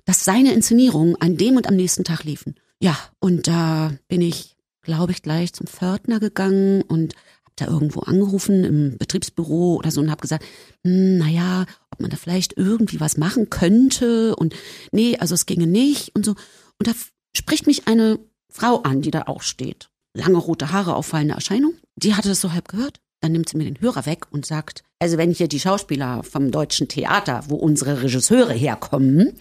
[0.04, 2.54] dass seine Inszenierungen an dem und am nächsten Tag liefen.
[2.82, 8.00] Ja, und da bin ich, glaube ich, gleich zum Pförtner gegangen und habe da irgendwo
[8.00, 10.44] angerufen im Betriebsbüro oder so und habe gesagt,
[10.84, 14.54] hm, naja, ob man da vielleicht irgendwie was machen könnte und
[14.92, 16.32] nee, also es ginge nicht und so.
[16.78, 16.92] Und da
[17.36, 18.18] spricht mich eine
[18.50, 19.90] Frau an, die da auch steht.
[20.14, 21.74] Lange rote Haare, auffallende Erscheinung.
[21.96, 23.00] Die hatte das so halb gehört.
[23.20, 26.50] Dann nimmt sie mir den Hörer weg und sagt, also wenn hier die Schauspieler vom
[26.50, 29.32] deutschen Theater, wo unsere Regisseure herkommen,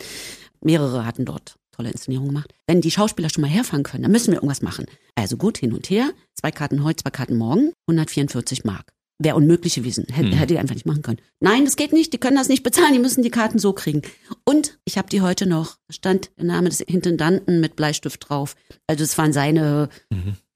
[0.62, 4.32] mehrere hatten dort tolle Inszenierungen gemacht, wenn die Schauspieler schon mal herfahren können, dann müssen
[4.32, 4.86] wir irgendwas machen.
[5.16, 8.92] Also gut, hin und her, zwei Karten heute, zwei Karten morgen, 144 Mark.
[9.22, 10.06] Wäre unmöglich gewesen.
[10.10, 11.20] Hätte, hätte die einfach nicht machen können.
[11.42, 12.14] Nein, das geht nicht.
[12.14, 12.94] Die können das nicht bezahlen.
[12.94, 14.02] Die müssen die Karten so kriegen.
[14.46, 15.76] Und ich habe die heute noch.
[15.90, 18.56] Da stand der Name des Intendanten mit Bleistift drauf.
[18.88, 19.90] Also es waren seine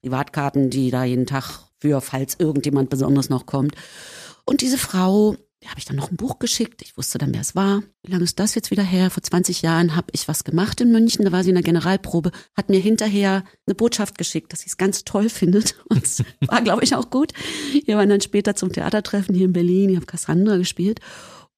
[0.00, 3.74] Privatkarten, die da jeden Tag für, falls irgendjemand besonders noch kommt.
[4.46, 6.80] Und diese Frau, die habe ich dann noch ein Buch geschickt.
[6.80, 7.82] Ich wusste dann, wer es war.
[8.02, 9.10] Wie lange ist das jetzt wieder her?
[9.10, 11.26] Vor 20 Jahren habe ich was gemacht in München.
[11.26, 14.78] Da war sie in der Generalprobe, hat mir hinterher eine Botschaft geschickt, dass sie es
[14.78, 15.76] ganz toll findet.
[15.90, 17.32] Und es war, glaube ich, auch gut.
[17.84, 19.90] Wir waren dann später zum Theatertreffen hier in Berlin.
[19.90, 21.00] Ich habe Cassandra gespielt.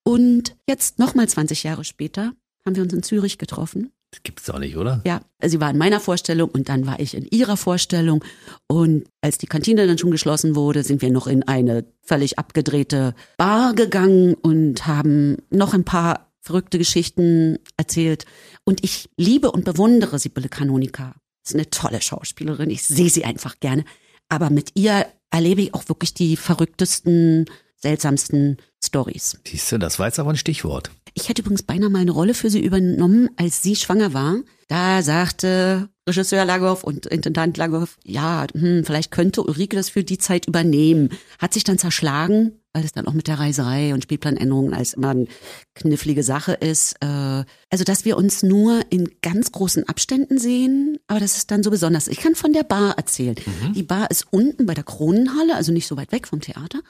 [0.03, 2.33] Und jetzt nochmal 20 Jahre später
[2.65, 3.93] haben wir uns in Zürich getroffen.
[4.17, 5.03] Das gibt's doch nicht, oder?
[5.05, 8.25] Ja, sie war in meiner Vorstellung und dann war ich in ihrer Vorstellung.
[8.67, 13.15] Und als die Kantine dann schon geschlossen wurde, sind wir noch in eine völlig abgedrehte
[13.37, 18.25] Bar gegangen und haben noch ein paar verrückte Geschichten erzählt.
[18.65, 21.15] Und ich liebe und bewundere Sibylle Kanonika.
[21.45, 22.71] Ist eine tolle Schauspielerin.
[22.71, 23.85] Ich sehe sie einfach gerne.
[24.31, 27.45] Aber mit ihr erlebe ich auch wirklich die verrücktesten,
[27.87, 29.39] seltsamsten Stories.
[29.47, 30.91] Siehst du, das war jetzt aber ein Stichwort.
[31.15, 34.37] Ich hätte übrigens beinahe mal eine Rolle für sie übernommen, als sie schwanger war.
[34.69, 40.19] Da sagte Regisseur Lagow und Intendant Lagow, ja, hm, vielleicht könnte Ulrike das für die
[40.19, 41.11] Zeit übernehmen.
[41.39, 45.11] Hat sich dann zerschlagen, weil es dann auch mit der Reiserei und Spielplanänderungen als immer
[45.11, 45.27] eine
[45.75, 46.97] knifflige Sache ist.
[47.01, 51.63] Äh, Also, dass wir uns nur in ganz großen Abständen sehen, aber das ist dann
[51.63, 52.09] so besonders.
[52.09, 53.37] Ich kann von der Bar erzählen.
[53.75, 56.81] Die Bar ist unten bei der Kronenhalle, also nicht so weit weg vom Theater.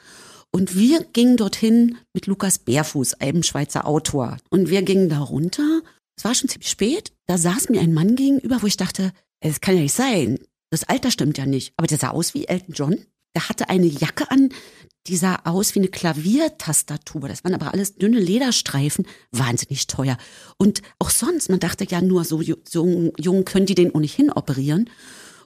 [0.51, 4.37] Und wir gingen dorthin mit Lukas Bärfuß, einem Schweizer Autor.
[4.49, 5.81] Und wir gingen da runter.
[6.17, 7.11] Es war schon ziemlich spät.
[7.27, 10.39] Da saß mir ein Mann gegenüber, wo ich dachte, es kann ja nicht sein.
[10.71, 11.73] Das Alter stimmt ja nicht.
[11.77, 13.05] Aber der sah aus wie Elton John.
[13.35, 14.49] Der hatte eine Jacke an,
[15.05, 17.27] die sah aus wie eine Klaviertastatur.
[17.27, 20.17] Das waren aber alles dünne Lederstreifen, wahnsinnig teuer.
[20.57, 24.31] Und auch sonst, man dachte ja nur, so, ju- so jung können die den ohnehin
[24.31, 24.89] operieren.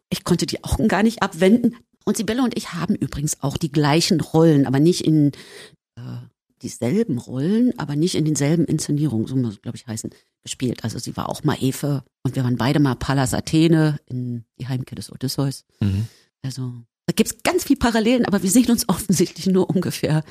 [0.10, 1.76] Ich konnte die Augen gar nicht abwenden.
[2.06, 5.32] Und Sibylle und ich haben übrigens auch die gleichen Rollen, aber nicht in
[5.96, 6.02] äh,
[6.62, 10.12] dieselben Rollen, aber nicht in denselben Inszenierungen, so muss es, glaube ich, heißen,
[10.44, 10.84] gespielt.
[10.84, 14.68] Also sie war auch mal Eve und wir waren beide mal Pallas Athene in Die
[14.68, 15.64] Heimkehr des Odysseus.
[15.80, 16.08] Mhm.
[16.44, 16.74] Also
[17.06, 20.24] da gibt's ganz viel Parallelen, aber wir sehen uns offensichtlich nur ungefähr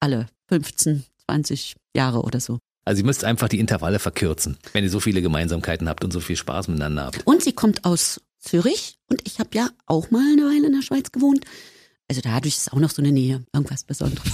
[0.00, 2.58] alle 15, 20 Jahre oder so.
[2.84, 6.20] Also ihr müsst einfach die Intervalle verkürzen, wenn ihr so viele Gemeinsamkeiten habt und so
[6.20, 7.26] viel Spaß miteinander habt.
[7.26, 10.82] Und sie kommt aus Zürich und ich habe ja auch mal eine Weile in der
[10.82, 11.44] Schweiz gewohnt.
[12.10, 14.24] Also dadurch ist auch noch so eine Nähe, irgendwas Besonderes.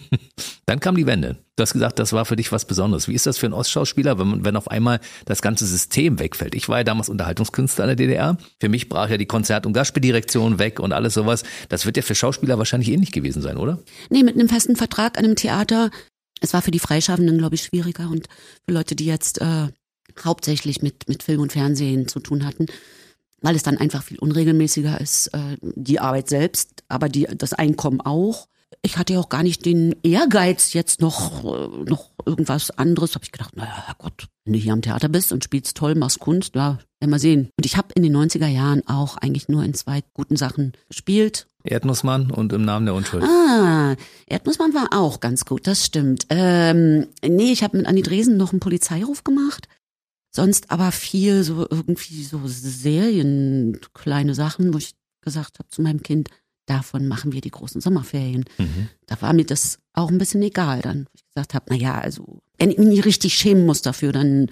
[0.66, 1.36] Dann kam die Wende.
[1.56, 3.06] Du hast gesagt, das war für dich was Besonderes.
[3.06, 6.54] Wie ist das für einen Ostschauspieler, wenn, man- wenn auf einmal das ganze System wegfällt?
[6.56, 8.36] Ich war ja damals Unterhaltungskünstler in der DDR.
[8.60, 11.44] Für mich brach ja die Konzert- und Gastspieldirektion weg und alles sowas.
[11.68, 13.78] Das wird ja für Schauspieler wahrscheinlich ähnlich gewesen sein, oder?
[14.10, 15.90] Nee, mit einem festen Vertrag an einem Theater.
[16.40, 18.26] Es war für die Freischaffenden, glaube ich, schwieriger und
[18.66, 19.68] für Leute, die jetzt äh,
[20.24, 22.66] hauptsächlich mit, mit Film und Fernsehen zu tun hatten,
[23.42, 28.00] weil es dann einfach viel unregelmäßiger ist, äh, die Arbeit selbst, aber die, das Einkommen
[28.00, 28.48] auch.
[28.82, 33.14] Ich hatte ja auch gar nicht den Ehrgeiz, jetzt noch, äh, noch irgendwas anderes.
[33.14, 36.20] Habe ich gedacht, naja, Herrgott, wenn du hier am Theater bist und spielst toll, machst
[36.20, 37.50] Kunst, ja, werden wir sehen.
[37.56, 41.46] Und ich habe in den 90er Jahren auch eigentlich nur in zwei guten Sachen gespielt.
[41.64, 43.22] Erdnussmann und im Namen der Unschuld.
[43.22, 46.26] Ah, Erdnussmann war auch ganz gut, das stimmt.
[46.30, 49.68] Ähm, nee, ich habe mit Anni Dresen noch einen Polizeiruf gemacht.
[50.30, 56.02] Sonst aber viel so irgendwie so Serien, kleine Sachen, wo ich gesagt habe zu meinem
[56.02, 56.28] Kind,
[56.66, 58.44] davon machen wir die großen Sommerferien.
[58.58, 58.88] Mhm.
[59.06, 61.00] Da war mir das auch ein bisschen egal dann.
[61.00, 64.50] wo Ich gesagt habe, na ja, also wenn ich mich richtig schämen muss dafür, dann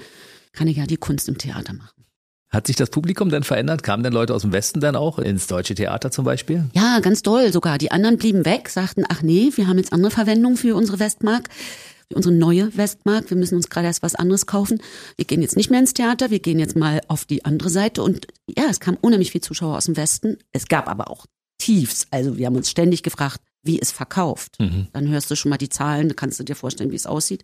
[0.53, 2.05] kann ich ja die Kunst im Theater machen.
[2.51, 3.83] Hat sich das Publikum dann verändert?
[3.83, 6.65] Kamen denn Leute aus dem Westen dann auch ins deutsche Theater zum Beispiel?
[6.73, 7.77] Ja, ganz doll sogar.
[7.77, 11.51] Die anderen blieben weg, sagten, ach nee, wir haben jetzt andere Verwendung für unsere Westmark,
[12.15, 13.31] unsere neue Westmark.
[13.31, 14.81] Wir müssen uns gerade erst was anderes kaufen.
[15.17, 18.03] Wir gehen jetzt nicht mehr ins Theater, wir gehen jetzt mal auf die andere Seite.
[18.03, 20.39] Und ja, es kamen unheimlich viele Zuschauer aus dem Westen.
[20.53, 21.27] Es gab aber auch
[21.59, 22.07] Tiefs.
[22.11, 24.57] Also wir haben uns ständig gefragt, wie es verkauft.
[24.93, 27.43] Dann hörst du schon mal die Zahlen, dann kannst du dir vorstellen, wie es aussieht.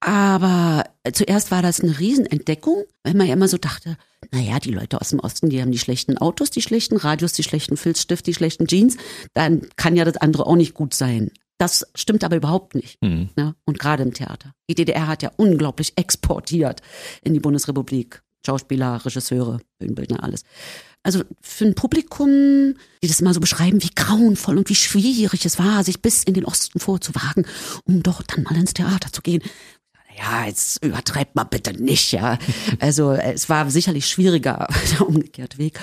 [0.00, 3.98] Aber zuerst war das eine Riesenentdeckung, weil man ja immer so dachte,
[4.30, 7.42] naja, die Leute aus dem Osten, die haben die schlechten Autos, die schlechten Radios, die
[7.42, 8.96] schlechten Filzstift, die schlechten Jeans,
[9.34, 11.32] dann kann ja das andere auch nicht gut sein.
[11.62, 13.00] Das stimmt aber überhaupt nicht.
[13.02, 13.28] Mhm.
[13.36, 13.54] Ne?
[13.64, 14.52] Und gerade im Theater.
[14.68, 16.82] Die DDR hat ja unglaublich exportiert
[17.22, 18.20] in die Bundesrepublik.
[18.44, 20.42] Schauspieler, Regisseure, Bühnenbildner, alles.
[21.04, 25.60] Also für ein Publikum, die das immer so beschreiben, wie grauenvoll und wie schwierig es
[25.60, 27.46] war, sich bis in den Osten vorzuwagen,
[27.84, 29.44] um dort dann mal ins Theater zu gehen.
[30.18, 32.38] Ja, jetzt übertreibt mal bitte nicht, ja.
[32.80, 34.66] Also es war sicherlich schwieriger,
[34.98, 35.78] der umgekehrte Weg.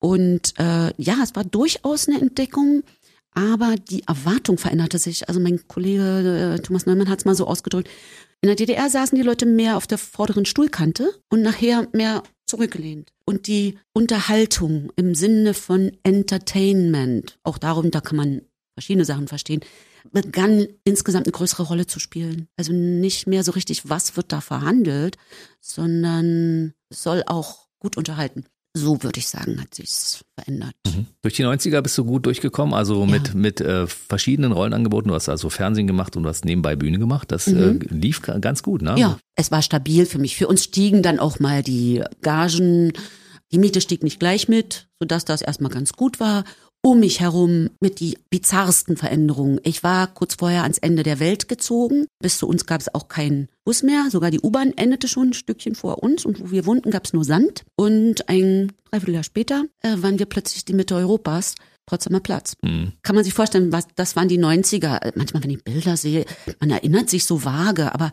[0.00, 2.82] Und äh, ja, es war durchaus eine Entdeckung,
[3.34, 5.28] Aber die Erwartung veränderte sich.
[5.28, 7.90] Also mein Kollege äh, Thomas Neumann hat es mal so ausgedrückt.
[8.40, 13.10] In der DDR saßen die Leute mehr auf der vorderen Stuhlkante und nachher mehr zurückgelehnt.
[13.24, 18.42] Und die Unterhaltung im Sinne von Entertainment, auch darum, da kann man
[18.74, 19.60] verschiedene Sachen verstehen,
[20.12, 22.48] begann insgesamt eine größere Rolle zu spielen.
[22.56, 25.16] Also nicht mehr so richtig, was wird da verhandelt,
[25.60, 28.44] sondern soll auch gut unterhalten.
[28.76, 30.74] So würde ich sagen, hat sich's verändert.
[30.86, 31.06] Mhm.
[31.22, 33.34] Durch die 90er bist du gut durchgekommen, also mit, ja.
[33.34, 35.08] mit äh, verschiedenen Rollenangeboten.
[35.08, 37.30] Du hast also Fernsehen gemacht und du hast nebenbei Bühne gemacht.
[37.30, 37.80] Das mhm.
[37.80, 38.96] äh, lief ganz gut, ne?
[38.98, 40.36] Ja, es war stabil für mich.
[40.36, 42.92] Für uns stiegen dann auch mal die Gagen.
[43.52, 46.42] Die Miete stieg nicht gleich mit, sodass das erstmal ganz gut war
[46.84, 49.58] um mich herum mit die bizarrsten Veränderungen.
[49.64, 52.06] Ich war kurz vorher ans Ende der Welt gezogen.
[52.20, 54.08] Bis zu uns gab es auch keinen Bus mehr.
[54.10, 57.14] Sogar die U-Bahn endete schon ein Stückchen vor uns und wo wir wohnten, gab es
[57.14, 57.64] nur Sand.
[57.74, 61.54] Und ein Dreivierteljahr später äh, waren wir plötzlich die Mitte Europas.
[61.86, 62.54] Potsdamer Platz.
[62.62, 62.92] Mhm.
[63.02, 65.12] Kann man sich vorstellen, was, das waren die 90er.
[65.16, 66.24] Manchmal, wenn ich Bilder sehe,
[66.60, 68.10] man erinnert sich so vage, aber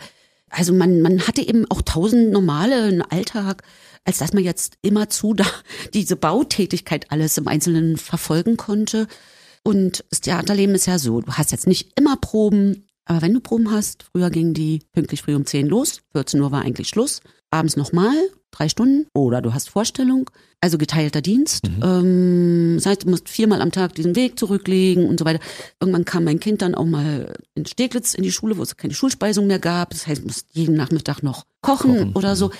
[0.51, 3.63] also man, man hatte eben auch tausend normale, einen Alltag
[4.03, 5.45] als dass man jetzt immerzu da
[5.93, 9.07] diese Bautätigkeit alles im Einzelnen verfolgen konnte.
[9.63, 13.39] Und das Theaterleben ist ja so, du hast jetzt nicht immer Proben, aber wenn du
[13.39, 17.21] Proben hast, früher gingen die pünktlich früh um 10 los, 14 Uhr war eigentlich Schluss,
[17.51, 18.15] abends nochmal,
[18.51, 20.29] drei Stunden, oder du hast Vorstellung,
[20.61, 21.67] also geteilter Dienst.
[21.67, 21.83] Mhm.
[21.83, 25.39] Ähm, das heißt, du musst viermal am Tag diesen Weg zurücklegen und so weiter.
[25.79, 28.93] Irgendwann kam mein Kind dann auch mal in Steglitz in die Schule, wo es keine
[28.93, 29.91] Schulspeisung mehr gab.
[29.91, 32.13] Das heißt, du musst jeden Nachmittag noch kochen, kochen.
[32.13, 32.51] oder so.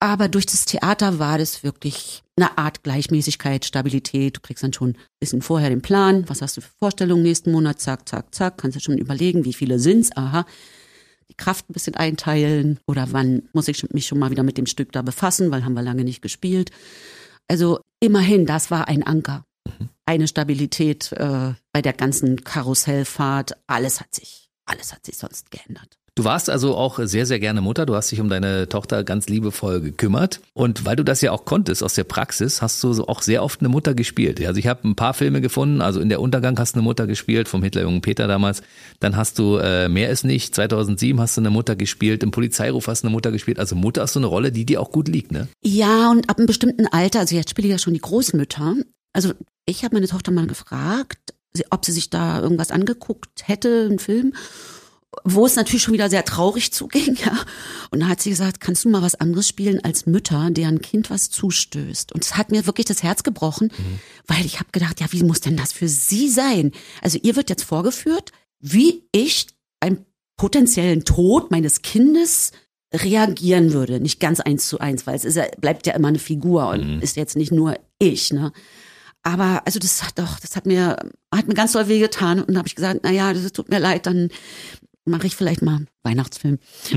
[0.00, 4.36] Aber durch das Theater war das wirklich eine Art Gleichmäßigkeit, Stabilität.
[4.36, 6.28] Du kriegst dann schon ein bisschen vorher den Plan.
[6.28, 7.80] Was hast du für Vorstellungen nächsten Monat?
[7.80, 8.58] Zack, zack, zack.
[8.58, 10.14] Kannst du schon überlegen, wie viele sind's?
[10.16, 10.44] Aha.
[11.28, 12.78] Die Kraft ein bisschen einteilen.
[12.86, 15.74] Oder wann muss ich mich schon mal wieder mit dem Stück da befassen, weil haben
[15.74, 16.70] wir lange nicht gespielt.
[17.48, 19.44] Also immerhin, das war ein Anker.
[19.66, 19.88] Mhm.
[20.06, 23.56] Eine Stabilität äh, bei der ganzen Karussellfahrt.
[23.66, 25.98] Alles hat sich, alles hat sich sonst geändert.
[26.16, 27.86] Du warst also auch sehr, sehr gerne Mutter.
[27.86, 30.40] Du hast dich um deine Tochter ganz liebevoll gekümmert.
[30.52, 33.60] Und weil du das ja auch konntest aus der Praxis, hast du auch sehr oft
[33.60, 34.40] eine Mutter gespielt.
[34.46, 35.80] Also ich habe ein paar Filme gefunden.
[35.80, 38.62] Also in der Untergang hast du eine Mutter gespielt, vom Hitlerjungen Peter damals.
[39.00, 40.54] Dann hast du äh, Mehr ist nicht.
[40.54, 42.22] 2007 hast du eine Mutter gespielt.
[42.22, 43.58] Im Polizeiruf hast du eine Mutter gespielt.
[43.58, 45.48] Also Mutter ist so eine Rolle, die dir auch gut liegt, ne?
[45.64, 48.76] Ja, und ab einem bestimmten Alter, also jetzt spiele ich ja schon die Großmütter.
[49.12, 49.32] Also
[49.66, 51.34] ich habe meine Tochter mal gefragt,
[51.70, 54.34] ob sie sich da irgendwas angeguckt hätte, einen Film
[55.24, 57.38] wo es natürlich schon wieder sehr traurig zuging, ja.
[57.90, 61.10] Und da hat sie gesagt, kannst du mal was anderes spielen als Mütter, deren Kind
[61.10, 62.12] was zustößt.
[62.12, 64.00] Und es hat mir wirklich das Herz gebrochen, mhm.
[64.26, 66.72] weil ich habe gedacht, ja, wie muss denn das für sie sein?
[67.02, 69.46] Also ihr wird jetzt vorgeführt, wie ich
[69.80, 70.04] beim
[70.36, 72.52] potenziellen Tod meines Kindes
[72.92, 74.00] reagieren würde.
[74.00, 76.96] Nicht ganz eins zu eins, weil es ist ja, bleibt ja immer eine Figur und
[76.96, 77.00] mhm.
[77.02, 78.52] ist jetzt nicht nur ich, ne?
[79.26, 80.98] Aber also das hat doch, das hat mir
[81.34, 84.06] hat mir ganz doll wehgetan und habe ich gesagt, na ja, das tut mir leid,
[84.06, 84.28] dann
[85.04, 86.58] mache ich vielleicht mal Weihnachtsfilm.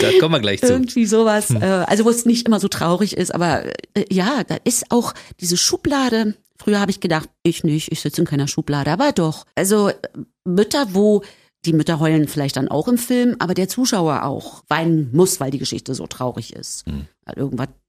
[0.00, 0.68] da kommen wir gleich zu.
[0.68, 1.50] Irgendwie sowas.
[1.50, 1.62] Hm.
[1.62, 5.14] Äh, also wo es nicht immer so traurig ist, aber äh, ja, da ist auch
[5.40, 6.34] diese Schublade.
[6.56, 9.46] Früher habe ich gedacht, ich nicht, ich sitze in keiner Schublade, aber doch.
[9.54, 9.96] Also äh,
[10.44, 11.22] Mütter, wo
[11.64, 15.50] die Mütter heulen vielleicht dann auch im Film, aber der Zuschauer auch weinen muss, weil
[15.50, 16.86] die Geschichte so traurig ist.
[16.86, 17.06] Hm.
[17.36, 17.81] Irgendwas eine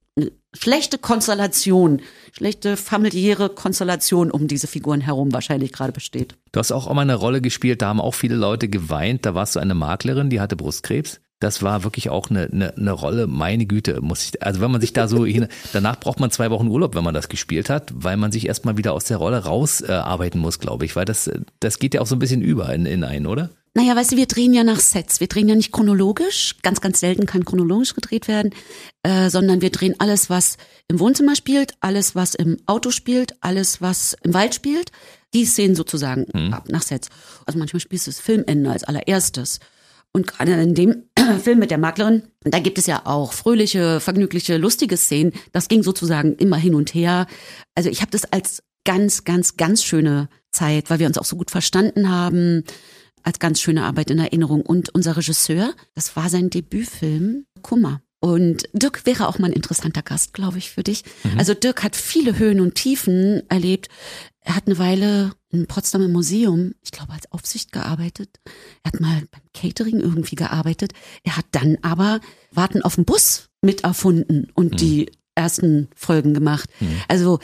[0.54, 2.00] schlechte Konstellation,
[2.32, 6.36] schlechte familiäre Konstellation um diese Figuren herum wahrscheinlich gerade besteht.
[6.52, 9.26] Du hast auch immer eine Rolle gespielt, da haben auch viele Leute geweint.
[9.26, 11.20] Da warst du eine Maklerin, die hatte Brustkrebs.
[11.40, 14.80] Das war wirklich auch eine, eine, eine Rolle, meine Güte, muss ich, also wenn man
[14.80, 17.92] sich da so hin, danach braucht man zwei Wochen Urlaub, wenn man das gespielt hat,
[17.94, 21.30] weil man sich erstmal wieder aus der Rolle rausarbeiten äh, muss, glaube ich, weil das,
[21.60, 23.50] das geht ja auch so ein bisschen über in, in einen, oder?
[23.76, 25.18] Naja, weißt du, wir drehen ja nach Sets.
[25.18, 26.56] Wir drehen ja nicht chronologisch.
[26.62, 28.54] Ganz, ganz selten kann chronologisch gedreht werden,
[29.02, 33.80] äh, sondern wir drehen alles, was im Wohnzimmer spielt, alles, was im Auto spielt, alles,
[33.80, 34.92] was im Wald spielt.
[35.34, 36.52] Die Szenen sozusagen mhm.
[36.52, 37.08] ab nach Sets.
[37.46, 39.58] Also manchmal spielst du das Filmende als allererstes.
[40.12, 41.02] Und gerade in dem
[41.42, 45.32] Film mit der Maklerin, da gibt es ja auch fröhliche, vergnügliche, lustige Szenen.
[45.50, 47.26] Das ging sozusagen immer hin und her.
[47.74, 51.34] Also ich habe das als ganz, ganz, ganz schöne Zeit, weil wir uns auch so
[51.34, 52.62] gut verstanden haben
[53.24, 54.62] als ganz schöne Arbeit in Erinnerung.
[54.62, 58.00] Und unser Regisseur, das war sein Debütfilm Kummer.
[58.20, 61.04] Und Dirk wäre auch mal ein interessanter Gast, glaube ich, für dich.
[61.24, 61.38] Mhm.
[61.38, 63.88] Also Dirk hat viele Höhen und Tiefen erlebt.
[64.40, 68.30] Er hat eine Weile im Potsdamer Museum, ich glaube, als Aufsicht gearbeitet.
[68.82, 70.92] Er hat mal beim Catering irgendwie gearbeitet.
[71.22, 74.76] Er hat dann aber Warten auf den Bus miterfunden und mhm.
[74.76, 76.70] die ersten Folgen gemacht.
[76.80, 77.00] Mhm.
[77.08, 77.40] Also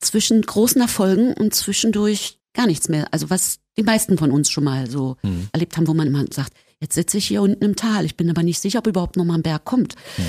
[0.00, 3.08] zwischen großen Erfolgen und zwischendurch gar nichts mehr.
[3.12, 5.48] Also was die meisten von uns schon mal so mhm.
[5.52, 8.30] erlebt haben, wo man immer sagt, jetzt sitze ich hier unten im Tal, ich bin
[8.30, 9.94] aber nicht sicher, ob überhaupt noch mal ein Berg kommt.
[10.18, 10.22] Mhm.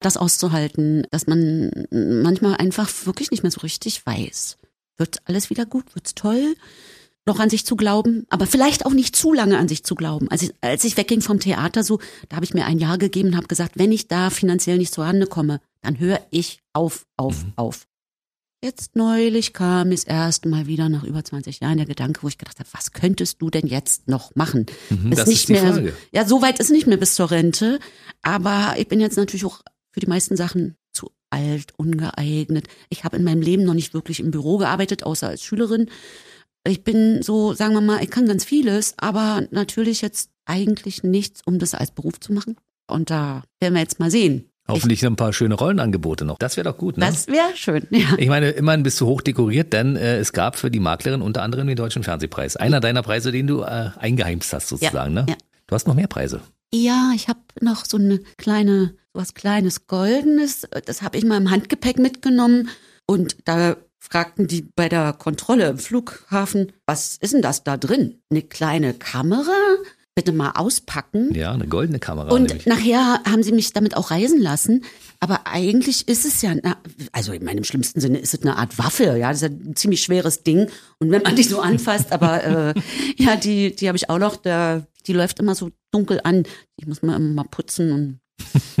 [0.00, 4.58] Das auszuhalten, dass man manchmal einfach wirklich nicht mehr so richtig weiß.
[4.98, 5.94] Wird alles wieder gut?
[5.94, 6.54] Wird's toll?
[7.26, 10.30] noch an sich zu glauben, aber vielleicht auch nicht zu lange an sich zu glauben.
[10.30, 13.30] Als ich, als ich wegging vom Theater, so, da habe ich mir ein Jahr gegeben
[13.30, 17.44] und habe gesagt, wenn ich da finanziell nicht zurande komme, dann höre ich auf, auf,
[17.44, 17.52] mhm.
[17.56, 17.86] auf.
[18.66, 22.36] Jetzt neulich kam es erst mal wieder nach über 20 Jahren der Gedanke, wo ich
[22.36, 24.66] gedacht habe, was könntest du denn jetzt noch machen?
[24.90, 25.96] Mhm, ist das nicht ist die mehr, Frage.
[26.10, 27.78] Ja, so weit ist nicht mehr bis zur Rente,
[28.22, 29.60] aber ich bin jetzt natürlich auch
[29.92, 32.66] für die meisten Sachen zu alt, ungeeignet.
[32.88, 35.88] Ich habe in meinem Leben noch nicht wirklich im Büro gearbeitet, außer als Schülerin.
[36.66, 41.40] Ich bin so, sagen wir mal, ich kann ganz vieles, aber natürlich jetzt eigentlich nichts,
[41.44, 42.56] um das als Beruf zu machen.
[42.88, 44.50] Und da werden wir jetzt mal sehen.
[44.68, 46.38] Hoffentlich ich, ein paar schöne Rollenangebote noch.
[46.38, 47.06] Das wäre doch gut, ne?
[47.06, 48.06] Das wäre schön, ja.
[48.18, 51.42] Ich meine, immerhin bist du hoch dekoriert, denn äh, es gab für die Maklerin unter
[51.42, 52.56] anderem den Deutschen Fernsehpreis.
[52.56, 55.26] Einer deiner Preise, den du äh, eingeheimst hast sozusagen, ja, ne?
[55.30, 55.36] Ja.
[55.66, 56.40] Du hast noch mehr Preise.
[56.72, 60.66] Ja, ich habe noch so eine kleine, so was kleines Goldenes.
[60.84, 62.68] Das habe ich mal im Handgepäck mitgenommen.
[63.06, 68.20] Und da fragten die bei der Kontrolle im Flughafen, was ist denn das da drin?
[68.30, 69.52] Eine kleine Kamera?
[70.16, 71.34] Bitte mal auspacken.
[71.34, 72.30] Ja, eine goldene Kamera.
[72.32, 72.64] Und nämlich.
[72.64, 74.82] nachher haben sie mich damit auch reisen lassen.
[75.20, 76.54] Aber eigentlich ist es ja,
[77.12, 80.00] also in meinem schlimmsten Sinne ist es eine Art Waffe, ja, das ist ein ziemlich
[80.00, 80.70] schweres Ding.
[81.00, 82.74] Und wenn man die so anfasst, aber äh,
[83.16, 86.44] ja, die, die habe ich auch noch, der, die läuft immer so dunkel an.
[86.80, 88.20] Die muss man immer mal putzen und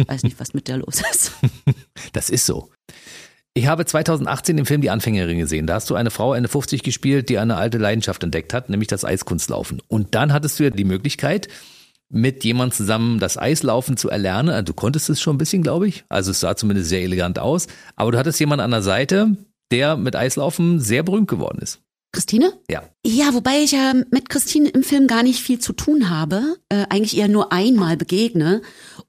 [0.08, 1.32] weiß nicht, was mit der los ist.
[2.12, 2.70] Das ist so.
[3.56, 5.66] Ich habe 2018 den Film Die Anfängerin gesehen.
[5.66, 8.86] Da hast du eine Frau Ende 50 gespielt, die eine alte Leidenschaft entdeckt hat, nämlich
[8.86, 9.80] das Eiskunstlaufen.
[9.88, 11.48] Und dann hattest du ja die Möglichkeit,
[12.10, 14.50] mit jemand zusammen das Eislaufen zu erlernen.
[14.50, 16.04] Also du konntest es schon ein bisschen, glaube ich.
[16.10, 17.66] Also es sah zumindest sehr elegant aus.
[17.96, 19.38] Aber du hattest jemanden an der Seite,
[19.70, 21.80] der mit Eislaufen sehr berühmt geworden ist.
[22.12, 22.52] Christine?
[22.70, 22.82] Ja.
[23.06, 26.84] Ja, wobei ich ja mit Christine im Film gar nicht viel zu tun habe, äh,
[26.88, 28.62] eigentlich eher nur einmal begegne.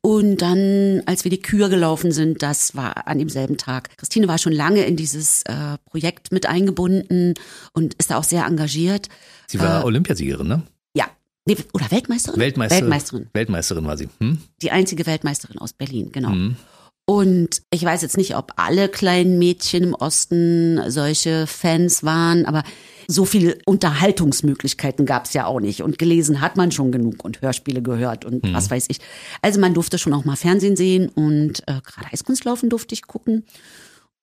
[0.07, 3.89] Und dann, als wir die Kür gelaufen sind, das war an demselben Tag.
[3.97, 7.33] Christine war schon lange in dieses äh, Projekt mit eingebunden
[7.73, 9.09] und ist da auch sehr engagiert.
[9.47, 10.63] Sie war äh, Olympiasiegerin, ne?
[10.95, 11.07] Ja.
[11.45, 12.39] Nee, oder Weltmeisterin?
[12.39, 12.83] Weltmeisterin.
[12.85, 13.29] Weltmeisterin.
[13.33, 14.07] Weltmeisterin war sie.
[14.21, 14.37] Hm?
[14.61, 16.29] Die einzige Weltmeisterin aus Berlin, genau.
[16.29, 16.55] Hm.
[17.03, 22.63] Und ich weiß jetzt nicht, ob alle kleinen Mädchen im Osten solche Fans waren, aber
[23.07, 25.81] so viele Unterhaltungsmöglichkeiten gab es ja auch nicht.
[25.81, 28.53] Und gelesen hat man schon genug und Hörspiele gehört und mhm.
[28.53, 28.99] was weiß ich.
[29.41, 33.45] Also man durfte schon auch mal Fernsehen sehen und äh, gerade Eiskunstlaufen durfte ich gucken.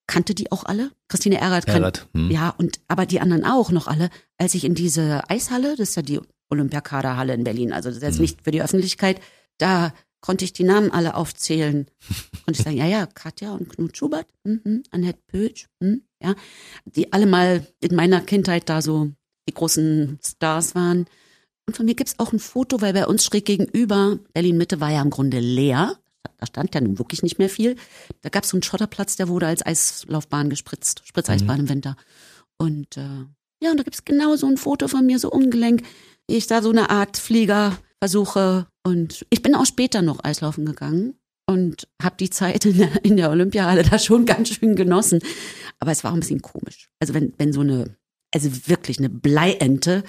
[0.07, 0.90] Kannte die auch alle?
[1.09, 2.03] Christine Erhard kannte.
[2.12, 2.31] Mhm.
[2.31, 4.11] Ja, und aber die anderen auch noch alle.
[4.37, 6.20] Als ich in diese Eishalle, das ist ja die
[6.51, 8.23] Olympiakaderhalle in Berlin, also das ist jetzt mhm.
[8.23, 9.18] nicht für die Öffentlichkeit,
[9.57, 9.94] da
[10.25, 11.87] konnte ich die Namen alle aufzählen.
[12.47, 16.35] Konnte ich sagen, ja, ja, Katja und Knut Schubert, mhm, Annette Pötsch, mhm, ja,
[16.87, 19.11] die alle mal in meiner Kindheit da so
[19.47, 21.05] die großen Stars waren.
[21.67, 25.03] Und von mir gibt's auch ein Foto, weil bei uns schräg gegenüber, Berlin-Mitte war ja
[25.03, 25.99] im Grunde leer.
[26.39, 27.77] Da stand ja nun wirklich nicht mehr viel.
[28.23, 31.65] Da gab's so einen Schotterplatz, der wurde als Eislaufbahn gespritzt, Spritzeisbahn mhm.
[31.65, 31.97] im Winter.
[32.57, 33.27] Und äh,
[33.63, 35.83] ja, und da gibt's genau so ein Foto von mir, so ungelenk.
[36.27, 38.67] Ich da so eine Art Flieger versuche.
[38.87, 41.14] Und ich bin auch später noch Eislaufen gegangen
[41.47, 45.20] und habe die Zeit in der, in der Olympiahalle da schon ganz schön genossen.
[45.79, 46.88] Aber es war ein bisschen komisch.
[47.01, 47.97] Also wenn, wenn so eine,
[48.35, 50.05] also wirklich eine Bleiente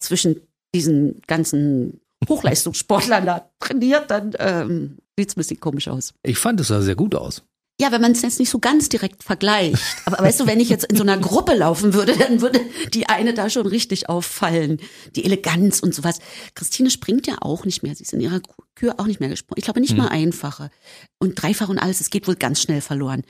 [0.00, 0.40] zwischen
[0.74, 6.14] diesen ganzen Hochleistungssportlern da trainiert, dann ähm, sieht es ein bisschen komisch aus.
[6.22, 7.42] Ich fand es sah sehr gut aus.
[7.78, 9.82] Ja, wenn man es jetzt nicht so ganz direkt vergleicht.
[10.06, 12.60] Aber weißt du, wenn ich jetzt in so einer Gruppe laufen würde, dann würde
[12.94, 14.78] die eine da schon richtig auffallen.
[15.14, 16.20] Die Eleganz und sowas.
[16.54, 17.94] Christine springt ja auch nicht mehr.
[17.94, 18.40] Sie ist in ihrer
[18.74, 19.58] Kür auch nicht mehr gesprungen.
[19.58, 19.98] Ich glaube nicht hm.
[19.98, 20.70] mal einfache.
[21.18, 23.22] Und dreifach und alles, es geht wohl ganz schnell verloren.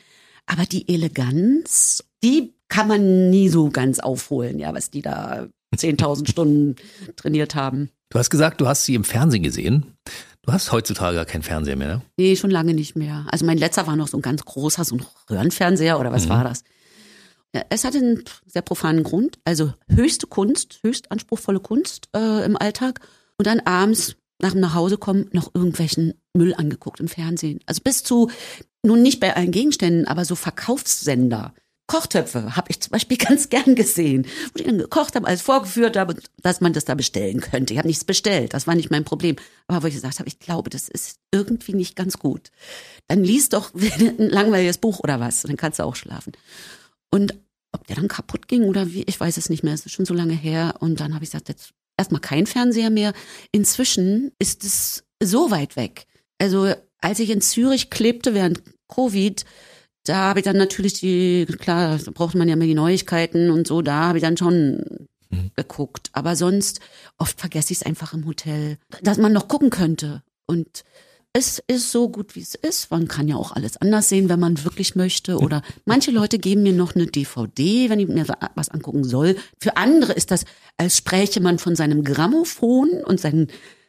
[0.47, 6.31] Aber die Eleganz, die kann man nie so ganz aufholen, ja, was die da 10.000
[6.31, 6.77] Stunden
[7.17, 7.91] trainiert haben.
[8.11, 9.97] Du hast gesagt, du hast sie im Fernsehen gesehen.
[10.47, 12.03] Du hast heutzutage gar keinen Fernseher mehr, ne?
[12.17, 13.27] Nee, schon lange nicht mehr.
[13.33, 16.31] Also mein letzter war noch so ein ganz großer, so ein Röhrenfernseher oder was mhm.
[16.31, 16.63] war das?
[17.69, 19.39] Es hatte einen sehr profanen Grund.
[19.45, 23.01] Also höchste Kunst, höchst anspruchsvolle Kunst äh, im Alltag.
[23.39, 27.59] Und dann abends nach dem Nachhausekommen noch irgendwelchen Müll angeguckt im Fernsehen.
[27.67, 28.31] Also bis zu,
[28.85, 31.55] nun nicht bei allen Gegenständen, aber so Verkaufssender.
[31.87, 35.97] Kochtöpfe habe ich zum Beispiel ganz gern gesehen, wo die dann gekocht haben, alles vorgeführt
[35.97, 37.75] habe, dass man das da bestellen könnte.
[37.75, 39.37] Ich habe nichts bestellt, das war nicht mein Problem.
[39.69, 42.51] Aber wo ich gesagt habe, ich glaube, das ist irgendwie nicht ganz gut.
[43.09, 46.33] Dann liest doch ein langweiliges Buch oder was, dann kannst du auch schlafen.
[47.11, 47.35] Und
[47.73, 50.07] ob der dann kaputt ging oder wie, ich weiß es nicht mehr, es ist schon
[50.07, 50.77] so lange her.
[50.81, 53.13] Und dann habe ich gesagt, jetzt erstmal kein Fernseher mehr.
[53.53, 56.07] Inzwischen ist es so weit weg.
[56.39, 59.45] Also als ich in Zürich klebte während Covid,
[60.09, 63.67] da habe ich dann natürlich die, klar, da braucht man ja mehr die Neuigkeiten und
[63.67, 65.51] so, da habe ich dann schon mhm.
[65.55, 66.11] geguckt.
[66.13, 66.81] Aber sonst,
[67.19, 70.23] oft vergesse ich es einfach im Hotel, dass man noch gucken könnte.
[70.47, 70.85] Und
[71.33, 72.91] es ist so gut, wie es ist.
[72.91, 75.39] Man kann ja auch alles anders sehen, wenn man wirklich möchte.
[75.39, 79.37] Oder manche Leute geben mir noch eine DVD, wenn ich mir was angucken soll.
[79.61, 80.47] Für andere ist das,
[80.79, 83.49] als spräche man von seinem Grammophon und seinen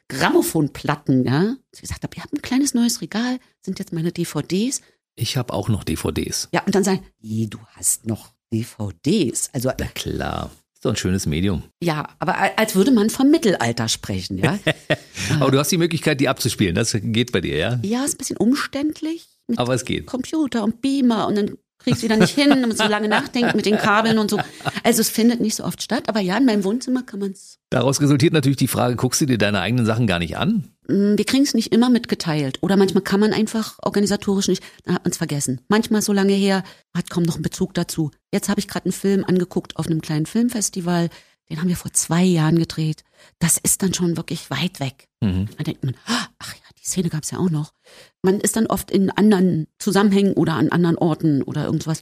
[0.10, 1.56] Grammophonplatten, ja.
[1.72, 4.82] Sie gesagt habe, ihr habt ein kleines neues Regal, sind jetzt meine DVDs.
[5.20, 6.48] Ich habe auch noch DVDs.
[6.54, 9.50] Ja, und dann sagen, wie, du hast noch DVDs.
[9.52, 10.52] Also Na klar.
[10.74, 11.64] Ist doch ein schönes Medium.
[11.82, 14.60] ja, aber als würde man vom Mittelalter sprechen, ja.
[15.40, 16.76] Aber du hast die Möglichkeit, die abzuspielen.
[16.76, 17.80] Das geht bei dir, ja?
[17.82, 20.06] ja, ist ein bisschen umständlich Aber es geht.
[20.06, 23.66] Computer und Beamer und dann kriegst du wieder nicht hin und so lange nachdenken mit
[23.66, 24.40] den Kabeln und so.
[24.84, 27.58] Also es findet nicht so oft statt, aber ja, in meinem Wohnzimmer kann man es.
[27.72, 30.68] Daraus resultiert natürlich die Frage, guckst du dir deine eigenen Sachen gar nicht an?
[30.88, 32.60] Wir kriegen es nicht immer mitgeteilt.
[32.62, 35.62] Oder manchmal kann man einfach organisatorisch nicht, dann hat man es vergessen.
[35.68, 36.64] Manchmal so lange her,
[36.96, 38.12] hat kaum noch einen Bezug dazu.
[38.32, 41.10] Jetzt habe ich gerade einen Film angeguckt auf einem kleinen Filmfestival.
[41.50, 43.04] Den haben wir vor zwei Jahren gedreht.
[43.40, 45.08] Das ist dann schon wirklich weit weg.
[45.22, 45.48] Mhm.
[45.58, 47.74] Da denkt man, ach ja, die Szene gab es ja auch noch.
[48.22, 52.02] Man ist dann oft in anderen Zusammenhängen oder an anderen Orten oder irgendwas.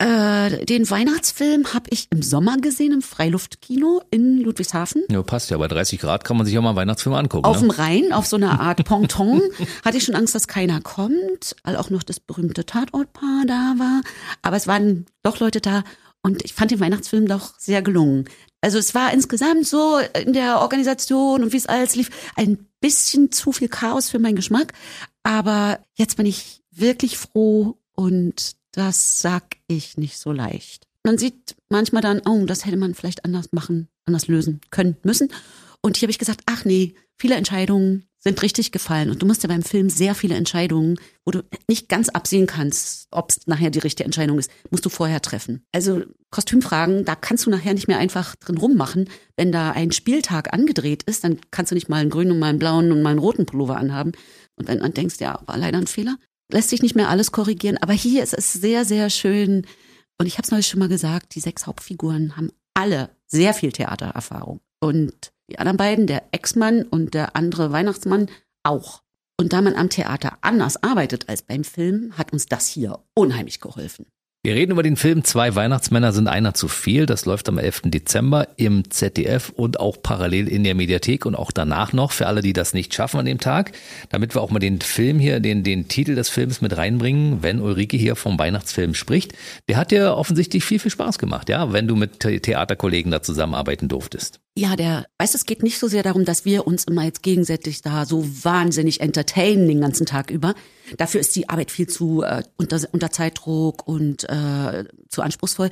[0.00, 5.02] Äh, den Weihnachtsfilm habe ich im Sommer gesehen im Freiluftkino in Ludwigshafen.
[5.10, 5.56] Ja, passt ja.
[5.58, 7.44] Bei 30 Grad kann man sich auch mal einen Weihnachtsfilm angucken.
[7.46, 7.78] Auf dem Ne?
[7.78, 9.42] Rhein, auf so einer Art Ponton,
[9.84, 14.02] hatte ich schon Angst, dass keiner kommt, weil auch noch das berühmte Tatortpaar da war.
[14.42, 15.82] Aber es waren doch Leute da
[16.22, 18.26] und ich fand den Weihnachtsfilm doch sehr gelungen.
[18.60, 23.32] Also es war insgesamt so in der Organisation und wie es alles lief, ein bisschen
[23.32, 24.72] zu viel Chaos für meinen Geschmack.
[25.24, 30.86] Aber jetzt bin ich wirklich froh und das sag ich nicht so leicht.
[31.04, 35.30] Man sieht manchmal dann, oh, das hätte man vielleicht anders machen, anders lösen können müssen.
[35.80, 39.10] Und hier habe ich gesagt, ach nee, viele Entscheidungen sind richtig gefallen.
[39.10, 43.06] Und du musst ja beim Film sehr viele Entscheidungen, wo du nicht ganz absehen kannst,
[43.10, 45.64] ob es nachher die richtige Entscheidung ist, musst du vorher treffen.
[45.72, 49.08] Also Kostümfragen, da kannst du nachher nicht mehr einfach drin rummachen.
[49.36, 52.50] Wenn da ein Spieltag angedreht ist, dann kannst du nicht mal einen grünen und mal
[52.50, 54.12] einen blauen und mal einen roten Pullover anhaben.
[54.56, 56.16] Und wenn man denkst, ja, war leider ein Fehler,
[56.52, 57.78] lässt sich nicht mehr alles korrigieren.
[57.78, 59.66] Aber hier ist es sehr, sehr schön.
[60.18, 63.72] Und ich habe es neulich schon mal gesagt, die sechs Hauptfiguren haben alle sehr viel
[63.72, 64.60] Theatererfahrung.
[64.80, 68.28] Und die anderen beiden, der Ex-Mann und der andere Weihnachtsmann,
[68.62, 69.02] auch.
[69.40, 73.60] Und da man am Theater anders arbeitet als beim Film, hat uns das hier unheimlich
[73.60, 74.06] geholfen.
[74.48, 77.04] Wir reden über den Film Zwei Weihnachtsmänner sind einer zu viel.
[77.04, 77.82] Das läuft am 11.
[77.84, 82.40] Dezember im ZDF und auch parallel in der Mediathek und auch danach noch für alle,
[82.40, 83.72] die das nicht schaffen an dem Tag.
[84.08, 87.60] Damit wir auch mal den Film hier, den, den Titel des Films mit reinbringen, wenn
[87.60, 89.34] Ulrike hier vom Weihnachtsfilm spricht.
[89.68, 93.20] Der hat dir offensichtlich viel, viel Spaß gemacht, ja, wenn du mit The- Theaterkollegen da
[93.20, 94.40] zusammenarbeiten durftest.
[94.58, 97.22] Ja, der, weißt du, es geht nicht so sehr darum, dass wir uns immer jetzt
[97.22, 100.56] gegenseitig da so wahnsinnig entertainen den ganzen Tag über.
[100.96, 105.70] Dafür ist die Arbeit viel zu äh, unter, unter Zeitdruck und äh, zu anspruchsvoll.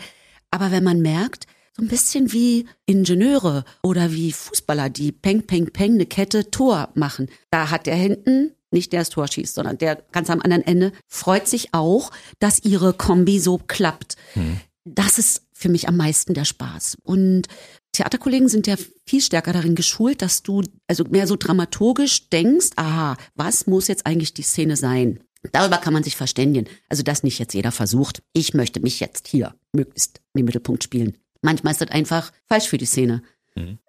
[0.53, 5.73] Aber wenn man merkt, so ein bisschen wie Ingenieure oder wie Fußballer, die Peng, Peng,
[5.73, 7.29] Peng eine Kette Tor machen.
[7.51, 10.93] Da hat der hinten nicht der das Tor schießt, sondern der ganz am anderen Ende
[11.09, 14.17] freut sich auch, dass ihre Kombi so klappt.
[14.85, 16.99] Das ist für mich am meisten der Spaß.
[17.03, 17.49] Und
[17.97, 18.77] Theaterkollegen sind ja
[19.07, 24.07] viel stärker darin geschult, dass du also mehr so dramaturgisch denkst, aha, was muss jetzt
[24.07, 25.21] eigentlich die Szene sein?
[25.53, 26.69] Darüber kann man sich verständigen.
[26.89, 30.85] Also, dass nicht jetzt jeder versucht, ich möchte mich jetzt hier möglichst in den Mittelpunkt
[30.85, 31.17] spielen.
[31.41, 33.23] Manchmal ist das einfach falsch für die Szene.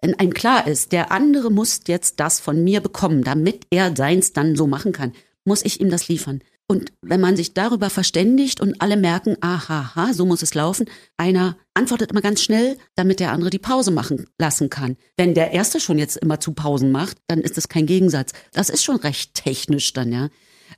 [0.00, 4.32] Wenn einem klar ist, der andere muss jetzt das von mir bekommen, damit er seins
[4.32, 5.12] dann so machen kann,
[5.44, 6.40] muss ich ihm das liefern.
[6.70, 10.86] Und wenn man sich darüber verständigt und alle merken, aha, aha, so muss es laufen,
[11.16, 14.98] einer antwortet immer ganz schnell, damit der andere die Pause machen lassen kann.
[15.16, 18.32] Wenn der erste schon jetzt immer zu Pausen macht, dann ist das kein Gegensatz.
[18.52, 20.28] Das ist schon recht technisch dann, ja.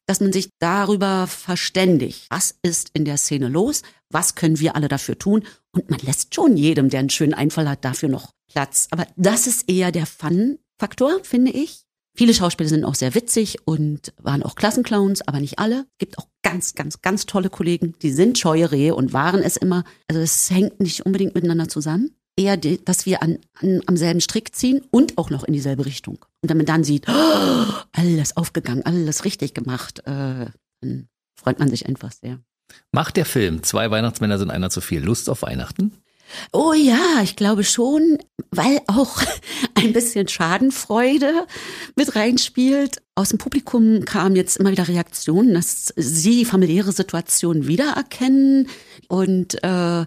[0.06, 4.86] Dass man sich darüber verständigt, was ist in der Szene los, was können wir alle
[4.86, 8.86] dafür tun und man lässt schon jedem, der einen schönen Einfall hat, dafür noch Platz.
[8.92, 11.84] Aber das ist eher der Fun-Faktor, finde ich.
[12.20, 15.86] Viele Schauspieler sind auch sehr witzig und waren auch Klassenclowns, aber nicht alle.
[15.92, 19.56] Es gibt auch ganz, ganz, ganz tolle Kollegen, die sind scheue Rehe und waren es
[19.56, 19.84] immer.
[20.06, 22.10] Also es hängt nicht unbedingt miteinander zusammen.
[22.36, 25.86] Eher, die, dass wir an, an, am selben Strick ziehen und auch noch in dieselbe
[25.86, 26.18] Richtung.
[26.42, 27.12] Und wenn man dann sieht, oh,
[27.92, 30.44] alles aufgegangen, alles richtig gemacht, äh,
[30.82, 32.38] dann freut man sich einfach sehr.
[32.92, 35.94] Macht der Film Zwei Weihnachtsmänner sind einer zu viel Lust auf Weihnachten?
[36.52, 38.18] Oh ja, ich glaube schon,
[38.50, 39.22] weil auch
[39.74, 41.46] ein bisschen Schadenfreude
[41.96, 43.02] mit reinspielt.
[43.14, 48.68] Aus dem Publikum kamen jetzt immer wieder Reaktionen, dass sie die familiäre Situation wiedererkennen
[49.08, 50.06] und äh,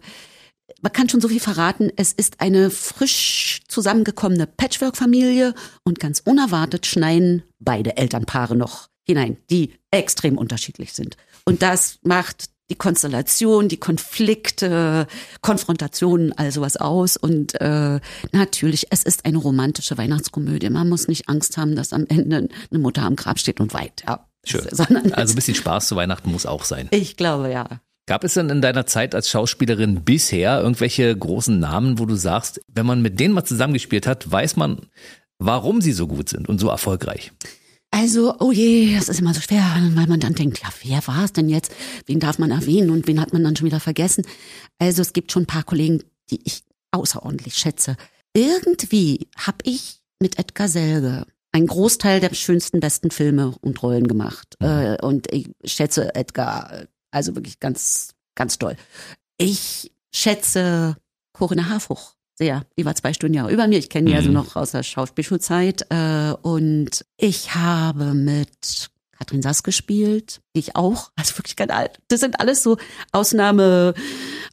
[0.84, 1.92] man kann schon so viel verraten.
[1.96, 5.56] Es ist eine frisch zusammengekommene Patchwork-Familie
[5.86, 11.18] und ganz unerwartet schneien beide Elternpaare noch hinein, die extrem unterschiedlich sind.
[11.46, 15.06] Und das macht die Konstellation, die Konflikte,
[15.42, 17.18] Konfrontationen, all sowas aus.
[17.18, 18.00] Und äh,
[18.32, 20.72] natürlich, es ist eine romantische Weihnachtskomödie.
[20.72, 24.04] Man muss nicht Angst haben, dass am Ende eine Mutter am Grab steht und weint.
[24.08, 24.28] Ja.
[24.46, 24.68] Schön.
[24.68, 26.88] Also ein bisschen Spaß zu Weihnachten muss auch sein.
[26.92, 27.80] Ich glaube, ja.
[28.08, 32.60] Gab es denn in deiner Zeit als Schauspielerin bisher irgendwelche großen Namen, wo du sagst,
[32.68, 34.88] wenn man mit denen mal zusammengespielt hat, weiß man,
[35.38, 37.32] warum sie so gut sind und so erfolgreich?
[37.94, 39.62] Also, oh je, das ist immer so schwer,
[39.94, 41.72] weil man dann denkt, ja, wer war es denn jetzt?
[42.08, 44.26] Wen darf man erwähnen und wen hat man dann schon wieder vergessen?
[44.80, 47.96] Also es gibt schon ein paar Kollegen, die ich außerordentlich schätze.
[48.36, 54.56] Irgendwie habe ich mit Edgar Selge einen Großteil der schönsten, besten Filme und Rollen gemacht.
[54.60, 54.68] Mhm.
[54.68, 58.76] Äh, und ich schätze Edgar also wirklich ganz, ganz toll.
[59.38, 60.98] Ich schätze
[61.32, 62.64] Corinna Harfuch sehr.
[62.78, 63.80] Die war zwei Stunden Jahre über mir.
[63.80, 64.38] Ich kenne die also mhm.
[64.38, 65.86] also noch aus der Schauspielschulzeit.
[65.90, 68.90] Äh, und ich habe mit
[69.24, 72.00] Katrin Sass gespielt, ich auch, also wirklich ganz alt.
[72.10, 72.78] Das sind alles so
[73.14, 73.94] Ausnahme,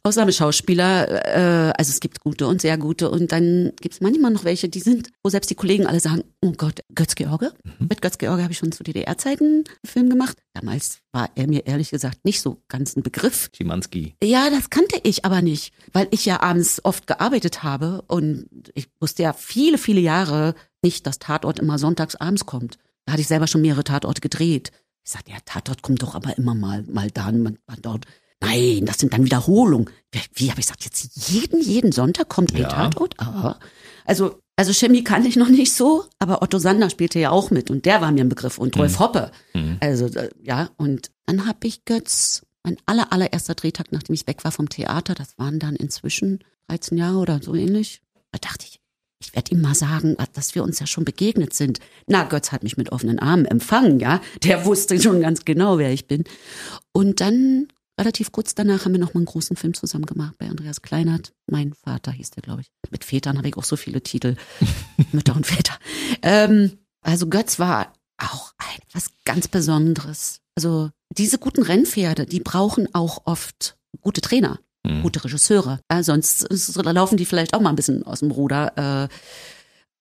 [0.03, 1.25] Ausnahmeschauspieler.
[1.25, 4.69] Äh, also es gibt gute und sehr gute und dann gibt es manchmal noch welche,
[4.69, 7.51] die sind, wo selbst die Kollegen alle sagen, oh Gott, Götz-George.
[7.63, 7.87] Mhm.
[7.89, 10.37] Mit Götz-George habe ich schon zu DDR-Zeiten einen Film gemacht.
[10.53, 13.49] Damals war er mir ehrlich gesagt nicht so ganz ein Begriff.
[13.55, 14.15] Schimanski.
[14.23, 18.87] Ja, das kannte ich aber nicht, weil ich ja abends oft gearbeitet habe und ich
[19.01, 22.77] wusste ja viele, viele Jahre nicht, dass Tatort immer sonntags abends kommt.
[23.05, 24.71] Da hatte ich selber schon mehrere Tatorte gedreht.
[25.03, 28.05] Ich sagte, ja, Tatort kommt doch aber immer mal, mal da, mal, dort.
[28.39, 29.89] Nein, das sind dann Wiederholungen.
[30.33, 32.69] Wie habe ich gesagt, jetzt jeden, jeden Sonntag kommt ein ja.
[32.69, 33.19] Tatort?
[33.19, 33.59] Aber,
[34.05, 37.71] also, also Chemie kannte ich noch nicht so, aber Otto Sander spielte ja auch mit
[37.71, 38.99] und der war mir ein Begriff und Rolf mhm.
[38.99, 39.31] Hoppe.
[39.53, 39.77] Mhm.
[39.79, 44.43] Also, äh, ja, und dann habe ich Götz, mein aller, allererster Drehtag, nachdem ich weg
[44.43, 48.01] war vom Theater, das waren dann inzwischen 13 Jahre oder so ähnlich.
[48.31, 48.80] Da dachte ich,
[49.21, 51.79] ich werde ihm mal sagen, dass wir uns ja schon begegnet sind.
[52.07, 54.19] Na, Götz hat mich mit offenen Armen empfangen, ja.
[54.43, 56.23] Der wusste schon ganz genau, wer ich bin.
[56.91, 57.67] Und dann,
[57.99, 61.33] relativ kurz danach, haben wir noch mal einen großen Film zusammen gemacht bei Andreas Kleinert.
[61.49, 62.71] Mein Vater hieß der, glaube ich.
[62.89, 64.35] Mit Vätern habe ich auch so viele Titel.
[65.11, 65.77] Mütter und Väter.
[66.23, 68.53] Ähm, also Götz war auch
[68.87, 70.41] etwas ganz Besonderes.
[70.55, 75.01] Also diese guten Rennpferde, die brauchen auch oft gute Trainer mhm.
[75.01, 75.79] gute Regisseure.
[75.91, 78.73] Ja, sonst da laufen die vielleicht auch mal ein bisschen aus dem Ruder.
[78.75, 79.07] Äh,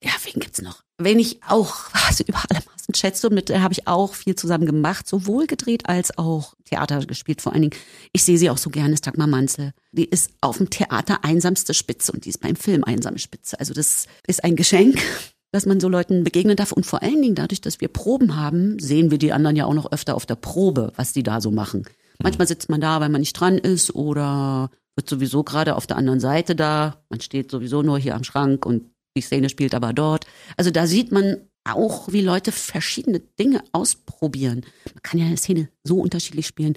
[0.03, 0.83] ja, wen gibt's noch?
[0.99, 1.75] Wen ich auch
[2.09, 5.89] also über alle Maßen schätze, mit der habe ich auch viel zusammen gemacht, sowohl gedreht
[5.89, 7.43] als auch Theater gespielt.
[7.43, 7.77] Vor allen Dingen,
[8.13, 9.73] ich sehe sie auch so gerne, ist Dagmar Manzel.
[9.93, 13.59] Die ist auf dem Theater einsamste Spitze und die ist beim Film einsame Spitze.
[13.61, 14.99] Also das ist ein Geschenk,
[15.53, 16.73] dass man so Leuten begegnen darf.
[16.73, 19.75] Und vor allen Dingen dadurch, dass wir Proben haben, sehen wir die anderen ja auch
[19.75, 21.85] noch öfter auf der Probe, was die da so machen.
[22.23, 25.97] Manchmal sitzt man da, weil man nicht dran ist oder wird sowieso gerade auf der
[25.97, 27.03] anderen Seite da.
[27.09, 30.27] Man steht sowieso nur hier am Schrank und die Szene spielt aber dort.
[30.57, 34.65] Also da sieht man auch, wie Leute verschiedene Dinge ausprobieren.
[34.93, 36.75] Man kann ja eine Szene so unterschiedlich spielen.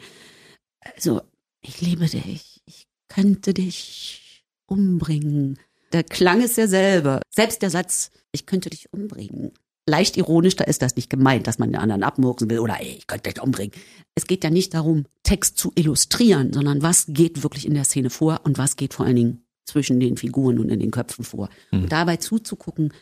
[0.95, 1.21] Also,
[1.61, 2.61] ich liebe dich.
[2.65, 5.59] Ich könnte dich umbringen.
[5.93, 7.21] Der Klang ist derselbe.
[7.29, 9.51] Selbst der Satz, ich könnte dich umbringen,
[9.85, 12.95] leicht ironisch, da ist das nicht gemeint, dass man den anderen abmurksen will oder ey,
[12.97, 13.73] ich könnte dich umbringen.
[14.15, 18.09] Es geht ja nicht darum, Text zu illustrieren, sondern was geht wirklich in der Szene
[18.09, 21.49] vor und was geht vor allen Dingen zwischen den Figuren und in den Köpfen vor.
[21.71, 21.83] Mhm.
[21.83, 22.93] Und dabei zuzugucken,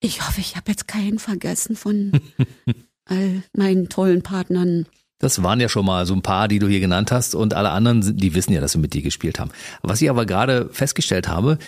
[0.00, 2.12] ich hoffe, ich habe jetzt keinen vergessen von
[3.04, 4.86] all meinen tollen Partnern.
[5.18, 7.70] Das waren ja schon mal so ein paar, die du hier genannt hast und alle
[7.70, 9.52] anderen, die wissen ja, dass wir mit dir gespielt haben.
[9.82, 11.58] Was ich aber gerade festgestellt habe,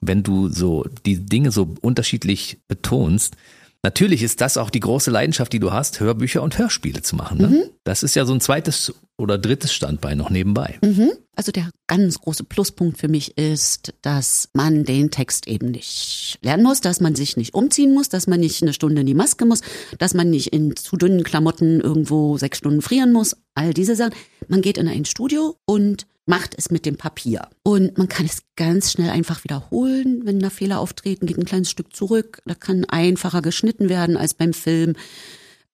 [0.00, 3.36] wenn du so die Dinge so unterschiedlich betonst,
[3.82, 7.38] Natürlich ist das auch die große Leidenschaft, die du hast, Hörbücher und Hörspiele zu machen.
[7.38, 7.46] Ne?
[7.48, 7.62] Mhm.
[7.84, 10.78] Das ist ja so ein zweites oder drittes Standbein noch nebenbei.
[10.82, 11.12] Mhm.
[11.34, 16.62] Also der ganz große Pluspunkt für mich ist, dass man den Text eben nicht lernen
[16.62, 19.46] muss, dass man sich nicht umziehen muss, dass man nicht eine Stunde in die Maske
[19.46, 19.62] muss,
[19.98, 23.36] dass man nicht in zu dünnen Klamotten irgendwo sechs Stunden frieren muss.
[23.54, 24.14] All diese Sachen.
[24.48, 27.48] Man geht in ein Studio und macht es mit dem Papier.
[27.64, 31.70] Und man kann es ganz schnell einfach wiederholen, wenn da Fehler auftreten, geht ein kleines
[31.70, 32.40] Stück zurück.
[32.46, 34.94] Da kann einfacher geschnitten werden als beim Film.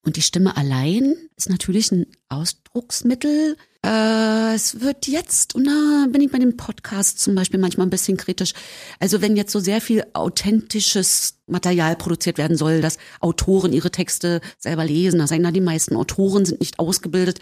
[0.03, 3.59] Und die Stimme allein ist natürlich ein Ausdrucksmittel.
[3.85, 7.91] Äh, es wird jetzt, und da bin ich bei dem Podcast zum Beispiel manchmal ein
[7.91, 8.55] bisschen kritisch.
[8.99, 14.41] Also wenn jetzt so sehr viel authentisches Material produziert werden soll, dass Autoren ihre Texte
[14.59, 17.41] selber lesen, da sagen, na, die meisten Autoren sind nicht ausgebildet.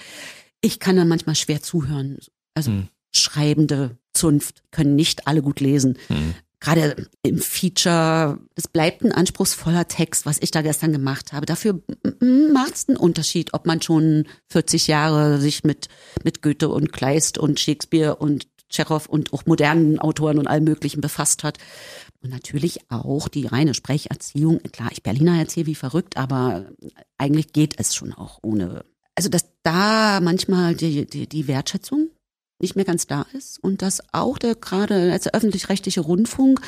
[0.61, 2.19] Ich kann dann manchmal schwer zuhören.
[2.57, 5.99] Also hm schreibende Zunft, können nicht alle gut lesen.
[6.09, 6.35] Mhm.
[6.61, 11.45] Gerade im Feature, es bleibt ein anspruchsvoller Text, was ich da gestern gemacht habe.
[11.45, 11.83] Dafür
[12.21, 15.89] macht es einen Unterschied, ob man schon 40 Jahre sich mit,
[16.23, 21.03] mit Goethe und Kleist und Shakespeare und Tschechow und auch modernen Autoren und allem Möglichen
[21.03, 21.59] befasst hat.
[22.23, 24.61] Und natürlich auch die reine Sprecherziehung.
[24.73, 26.65] Klar, ich Berliner erzähle wie verrückt, aber
[27.19, 28.87] eigentlich geht es schon auch ohne.
[29.15, 32.09] Also, dass da manchmal die, die, die Wertschätzung
[32.61, 36.61] nicht mehr ganz da ist und dass auch der gerade als öffentlich-rechtliche Rundfunk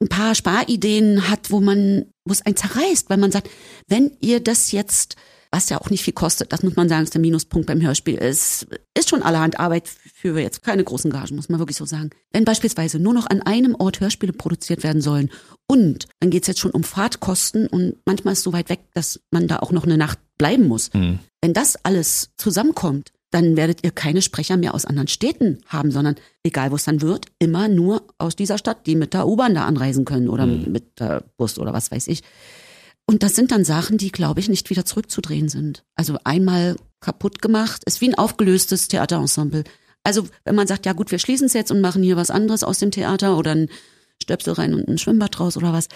[0.00, 3.50] ein paar Sparideen hat, wo man, wo es einen zerreißt, weil man sagt,
[3.88, 5.16] wenn ihr das jetzt
[5.50, 6.52] was ja auch nicht viel kostet.
[6.52, 8.18] Das muss man sagen, ist der Minuspunkt beim Hörspiel.
[8.18, 8.66] Es
[8.96, 12.10] ist schon allerhand Arbeit für jetzt keine großen Gagen, muss man wirklich so sagen.
[12.32, 15.30] Wenn beispielsweise nur noch an einem Ort Hörspiele produziert werden sollen
[15.66, 19.20] und dann geht's jetzt schon um Fahrtkosten und manchmal ist es so weit weg, dass
[19.30, 20.92] man da auch noch eine Nacht bleiben muss.
[20.92, 21.20] Mhm.
[21.40, 26.16] Wenn das alles zusammenkommt, dann werdet ihr keine Sprecher mehr aus anderen Städten haben, sondern
[26.42, 29.66] egal wo es dann wird, immer nur aus dieser Stadt, die mit der U-Bahn da
[29.66, 30.70] anreisen können oder mhm.
[30.70, 32.22] mit der Bus oder was weiß ich.
[33.06, 35.84] Und das sind dann Sachen, die, glaube ich, nicht wieder zurückzudrehen sind.
[35.94, 39.64] Also einmal kaputt gemacht, ist wie ein aufgelöstes Theaterensemble.
[40.02, 42.64] Also wenn man sagt, ja gut, wir schließen es jetzt und machen hier was anderes
[42.64, 43.68] aus dem Theater oder ein
[44.22, 45.88] Stöpsel rein und ein Schwimmbad draus oder was,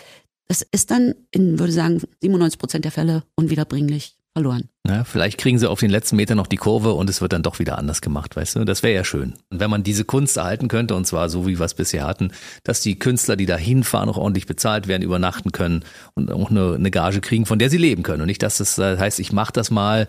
[0.46, 4.68] das ist dann in, würde sagen, 97 Prozent der Fälle unwiederbringlich verloren.
[4.86, 7.42] Ja, vielleicht kriegen sie auf den letzten Meter noch die Kurve und es wird dann
[7.42, 8.64] doch wieder anders gemacht, weißt du?
[8.64, 9.34] Das wäre ja schön.
[9.50, 12.32] Und wenn man diese Kunst erhalten könnte, und zwar so wie wir es bisher hatten,
[12.64, 16.74] dass die Künstler, die da hinfahren, auch ordentlich bezahlt werden, übernachten können und auch eine,
[16.74, 18.22] eine Gage kriegen, von der sie leben können.
[18.22, 20.08] Und nicht, dass das äh, heißt, ich mache das mal,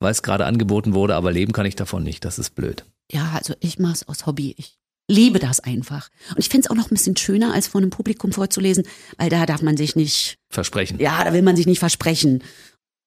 [0.00, 2.24] weil es gerade angeboten wurde, aber leben kann ich davon nicht.
[2.24, 2.84] Das ist blöd.
[3.10, 4.54] Ja, also ich mache es aus Hobby.
[4.56, 6.08] Ich liebe das einfach.
[6.30, 8.84] Und ich finde es auch noch ein bisschen schöner, als vor einem Publikum vorzulesen,
[9.18, 10.98] weil da darf man sich nicht versprechen.
[11.00, 12.42] Ja, da will man sich nicht versprechen.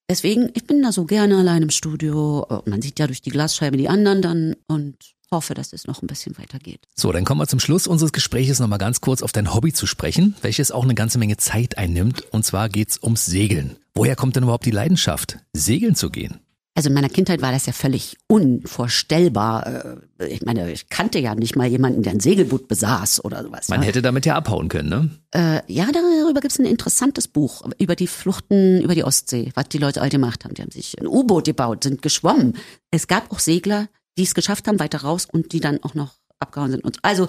[0.09, 2.45] Deswegen, ich bin da so gerne allein im Studio.
[2.65, 4.95] Man sieht ja durch die Glasscheibe die anderen dann und
[5.31, 6.81] hoffe, dass es noch ein bisschen weitergeht.
[6.95, 9.87] So, dann kommen wir zum Schluss unseres Gespräches nochmal ganz kurz auf dein Hobby zu
[9.87, 12.21] sprechen, welches auch eine ganze Menge Zeit einnimmt.
[12.31, 13.77] Und zwar geht's ums Segeln.
[13.95, 16.39] Woher kommt denn überhaupt die Leidenschaft, segeln zu gehen?
[16.77, 19.97] Also in meiner Kindheit war das ja völlig unvorstellbar.
[20.19, 23.69] Äh, ich meine, ich kannte ja nicht mal jemanden, der ein Segelboot besaß oder sowas.
[23.69, 23.87] Man ja.
[23.87, 25.09] hätte damit ja abhauen können, ne?
[25.31, 29.69] Äh, ja, darüber gibt es ein interessantes Buch über die Fluchten über die Ostsee, was
[29.69, 30.53] die Leute all gemacht haben.
[30.53, 32.57] Die haben sich ein U-Boot gebaut, sind geschwommen.
[32.91, 36.15] Es gab auch Segler, die es geschafft haben, weiter raus und die dann auch noch
[36.45, 36.83] abgehauen sind.
[36.83, 37.27] Und also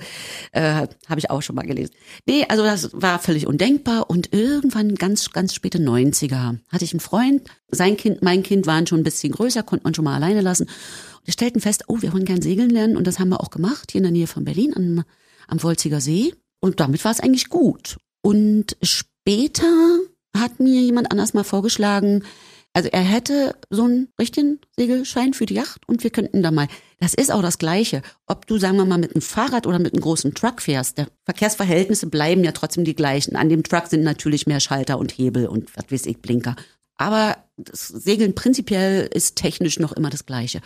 [0.52, 1.94] äh, habe ich auch schon mal gelesen.
[2.26, 4.08] Nee, also das war völlig undenkbar.
[4.10, 8.86] Und irgendwann ganz, ganz späte 90er hatte ich einen Freund, sein Kind, mein Kind waren
[8.86, 10.64] schon ein bisschen größer, konnte man schon mal alleine lassen.
[10.64, 12.96] Und wir stellten fest, oh, wir wollen gern segeln lernen.
[12.96, 15.04] Und das haben wir auch gemacht, hier in der Nähe von Berlin am,
[15.48, 16.34] am Wolziger See.
[16.60, 17.96] Und damit war es eigentlich gut.
[18.22, 19.98] Und später
[20.36, 22.22] hat mir jemand anders mal vorgeschlagen,
[22.76, 26.68] also er hätte so einen richtigen Segelschein für die Yacht und wir könnten da mal.
[26.99, 28.03] Das ist auch das Gleiche.
[28.26, 31.09] Ob du, sagen wir mal, mit einem Fahrrad oder mit einem großen Truck fährst, der
[31.24, 33.36] Verkehrsverhältnisse bleiben ja trotzdem die gleichen.
[33.36, 36.57] An dem Truck sind natürlich mehr Schalter und Hebel und was weiß ich, Blinker.
[36.97, 40.62] Aber das Segeln prinzipiell ist technisch noch immer das Gleiche.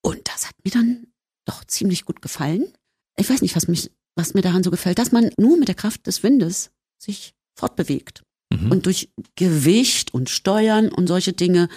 [0.00, 1.06] Und das hat mir dann
[1.44, 2.72] doch ziemlich gut gefallen.
[3.16, 5.74] Ich weiß nicht, was mich, was mir daran so gefällt, dass man nur mit der
[5.74, 8.70] Kraft des Windes sich fortbewegt mhm.
[8.70, 11.68] und durch Gewicht und Steuern und solche Dinge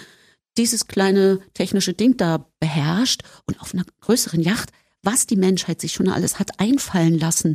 [0.58, 4.70] dieses kleine technische Ding da beherrscht und auf einer größeren Yacht,
[5.02, 7.54] was die Menschheit sich schon alles hat einfallen lassen.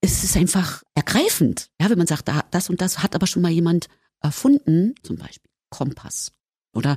[0.00, 3.50] Es ist einfach ergreifend, ja, wenn man sagt, das und das hat aber schon mal
[3.50, 3.86] jemand
[4.20, 6.32] erfunden, zum Beispiel Kompass
[6.74, 6.96] oder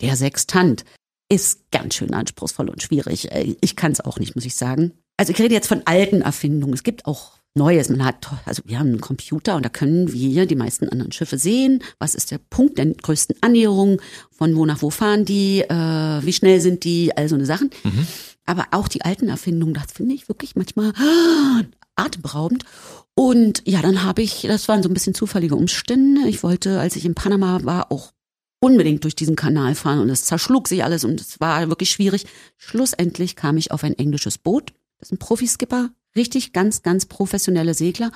[0.00, 0.84] der Sextant,
[1.28, 3.30] ist ganz schön anspruchsvoll und schwierig.
[3.30, 4.92] Äh, ich kann es auch nicht, muss ich sagen.
[5.18, 6.72] Also ich rede jetzt von alten Erfindungen.
[6.72, 7.90] Es gibt auch Neues.
[7.90, 11.36] Man hat, also wir haben einen Computer und da können wir die meisten anderen Schiffe
[11.36, 11.82] sehen.
[11.98, 14.00] Was ist der Punkt der größten Annäherung?
[14.30, 15.60] Von wo nach wo fahren die?
[15.60, 17.14] Äh, wie schnell sind die?
[17.16, 17.70] All so eine Sachen.
[17.84, 18.06] Mhm.
[18.46, 21.62] Aber auch die alten Erfindungen, das finde ich wirklich manchmal ah,
[21.96, 22.64] atemberaubend.
[23.14, 26.28] Und ja, dann habe ich, das waren so ein bisschen zufällige Umstände.
[26.28, 28.12] Ich wollte, als ich in Panama war, auch
[28.60, 32.26] unbedingt durch diesen Kanal fahren und es zerschlug sich alles und es war wirklich schwierig.
[32.56, 34.72] Schlussendlich kam ich auf ein englisches Boot.
[34.98, 38.10] Das ist ein Profiskipper, richtig ganz, ganz professionelle Segler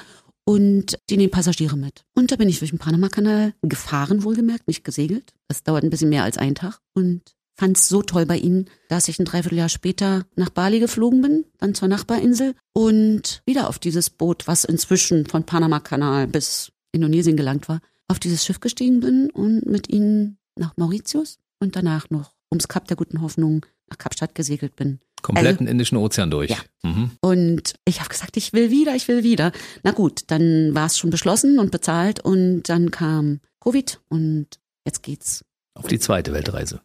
[0.45, 2.05] und die nehmen Passagiere mit.
[2.15, 5.33] Und da bin ich durch den Panama-Kanal gefahren, wohlgemerkt, nicht gesegelt.
[5.49, 7.23] Das dauert ein bisschen mehr als einen Tag und
[7.55, 11.45] fand es so toll bei ihnen, dass ich ein Dreivierteljahr später nach Bali geflogen bin,
[11.59, 17.69] dann zur Nachbarinsel und wieder auf dieses Boot, was inzwischen von Panama-Kanal bis Indonesien gelangt
[17.69, 22.69] war, auf dieses Schiff gestiegen bin und mit ihnen nach Mauritius und danach noch ums
[22.69, 25.01] Kap der Guten Hoffnung nach Kapstadt gesegelt bin.
[25.23, 26.51] Kompletten also, Indischen Ozean durch.
[26.51, 26.59] Ja.
[26.83, 27.11] Mhm.
[27.21, 29.53] Und ich habe gesagt, ich will wieder, ich will wieder.
[29.83, 34.47] Na gut, dann war es schon beschlossen und bezahlt und dann kam Covid und
[34.85, 35.45] jetzt geht's.
[35.75, 36.81] Auf die zweite Weltreise.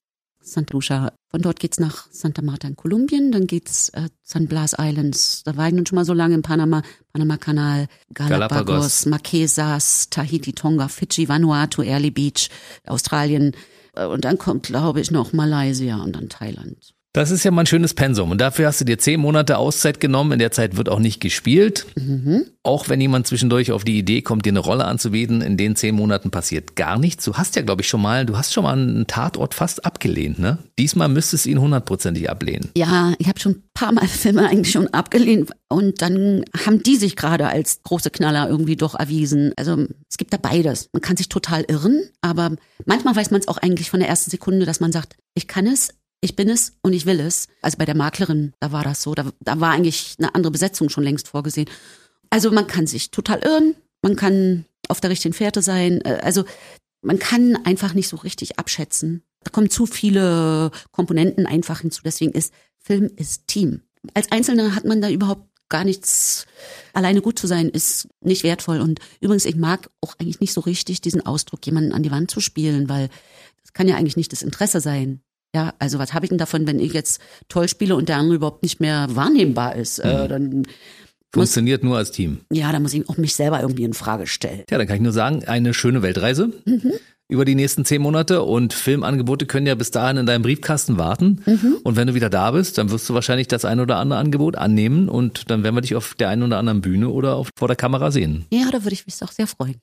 [0.47, 0.71] St.
[0.71, 1.11] Lucia.
[1.29, 5.43] Von dort geht's nach Santa Marta in Kolumbien, dann geht's äh, San Blas Islands.
[5.43, 10.53] Da war ich nun schon mal so lange in Panama, Panama-Kanal, Galapagos, Galapagos, Marquesas, Tahiti,
[10.53, 12.49] Tonga, Fidschi, Vanuatu, Early Beach,
[12.85, 13.55] Australien.
[13.93, 16.93] Äh, und dann kommt, glaube ich, noch Malaysia und dann Thailand.
[17.18, 18.30] Das ist ja mal ein schönes Pensum.
[18.30, 20.34] Und dafür hast du dir zehn Monate Auszeit genommen.
[20.34, 21.88] In der Zeit wird auch nicht gespielt.
[21.95, 22.45] Mhm.
[22.61, 25.95] Auch wenn jemand zwischendurch auf die Idee kommt, dir eine Rolle anzubieten, in den zehn
[25.95, 27.26] Monaten passiert gar nichts.
[27.26, 30.38] Du hast ja, glaube ich, schon mal, du hast schon mal einen Tatort fast abgelehnt,
[30.38, 30.59] ne?
[30.78, 32.70] Diesmal müsstest du ihn hundertprozentig ablehnen.
[32.78, 35.49] Ja, ich habe schon ein paar Mal Filme eigentlich schon abgelehnt.
[35.70, 39.53] Und dann haben die sich gerade als große Knaller irgendwie doch erwiesen.
[39.57, 40.89] Also es gibt da beides.
[40.93, 42.51] Man kann sich total irren, aber
[42.86, 45.65] manchmal weiß man es auch eigentlich von der ersten Sekunde, dass man sagt, ich kann
[45.65, 47.47] es, ich bin es und ich will es.
[47.61, 49.13] Also bei der Maklerin, da war das so.
[49.13, 51.70] Da, da war eigentlich eine andere Besetzung schon längst vorgesehen.
[52.30, 56.01] Also man kann sich total irren, man kann auf der richtigen Fährte sein.
[56.01, 56.45] Äh, also
[57.01, 59.24] man kann einfach nicht so richtig abschätzen.
[59.43, 62.01] Da kommen zu viele Komponenten einfach hinzu.
[62.03, 63.82] Deswegen ist Film ist Team.
[64.13, 66.45] Als Einzelner hat man da überhaupt gar nichts.
[66.93, 68.80] Alleine gut zu sein ist nicht wertvoll.
[68.80, 72.32] Und übrigens, ich mag auch eigentlich nicht so richtig diesen Ausdruck, jemanden an die Wand
[72.32, 73.09] zu spielen, weil
[73.61, 75.22] das kann ja eigentlich nicht das Interesse sein.
[75.57, 78.35] Ja, also was habe ich denn davon, wenn ich jetzt toll spiele und der andere
[78.35, 79.97] überhaupt nicht mehr wahrnehmbar ist?
[79.97, 80.23] Äh, mhm.
[80.23, 80.67] Äh, dann
[81.33, 82.41] Funktioniert nur als Team.
[82.53, 84.63] Ja, da muss ich auch mich selber irgendwie in Frage stellen.
[84.69, 86.53] Ja, dann kann ich nur sagen, eine schöne Weltreise.
[86.65, 86.93] Mhm
[87.30, 91.41] über die nächsten zehn Monate und Filmangebote können ja bis dahin in deinem Briefkasten warten.
[91.45, 91.78] Mhm.
[91.84, 94.55] Und wenn du wieder da bist, dann wirst du wahrscheinlich das ein oder andere Angebot
[94.55, 97.67] annehmen und dann werden wir dich auf der einen oder anderen Bühne oder auf, vor
[97.67, 98.45] der Kamera sehen.
[98.51, 99.75] Ja, da würde ich mich auch sehr freuen.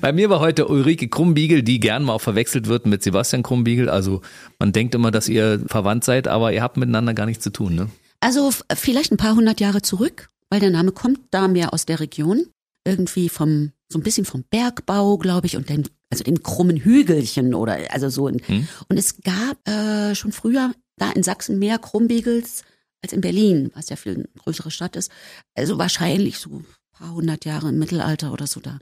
[0.00, 3.90] Bei mir war heute Ulrike Krumbiegel, die gern mal auch verwechselt wird mit Sebastian Krumbiegel.
[3.90, 4.22] Also
[4.58, 7.74] man denkt immer, dass ihr verwandt seid, aber ihr habt miteinander gar nichts zu tun,
[7.74, 7.88] ne?
[8.20, 12.00] Also vielleicht ein paar hundert Jahre zurück, weil der Name kommt da mehr aus der
[12.00, 12.46] Region.
[12.84, 17.54] Irgendwie vom, so ein bisschen vom Bergbau, glaube ich, und den also den krummen Hügelchen
[17.54, 18.28] oder also so.
[18.28, 18.68] Hm.
[18.88, 22.62] Und es gab äh, schon früher da in Sachsen mehr Krummbiegels
[23.02, 25.10] als in Berlin, was ja viel eine größere Stadt ist.
[25.54, 28.60] Also wahrscheinlich so ein paar hundert Jahre im Mittelalter oder so.
[28.60, 28.78] Da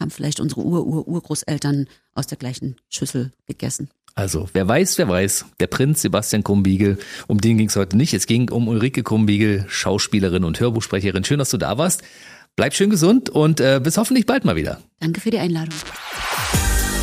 [0.00, 3.88] haben vielleicht unsere Ur-Ur-Urgroßeltern aus der gleichen Schüssel gegessen.
[4.14, 5.46] Also, wer weiß, wer weiß.
[5.60, 8.14] Der Prinz Sebastian Krumbiegel, um den ging es heute nicht.
[8.14, 11.24] Es ging um Ulrike Krumbiegel, Schauspielerin und Hörbuchsprecherin.
[11.24, 12.02] Schön, dass du da warst.
[12.56, 14.80] Bleib schön gesund und äh, bis hoffentlich bald mal wieder.
[15.00, 15.74] Danke für die Einladung.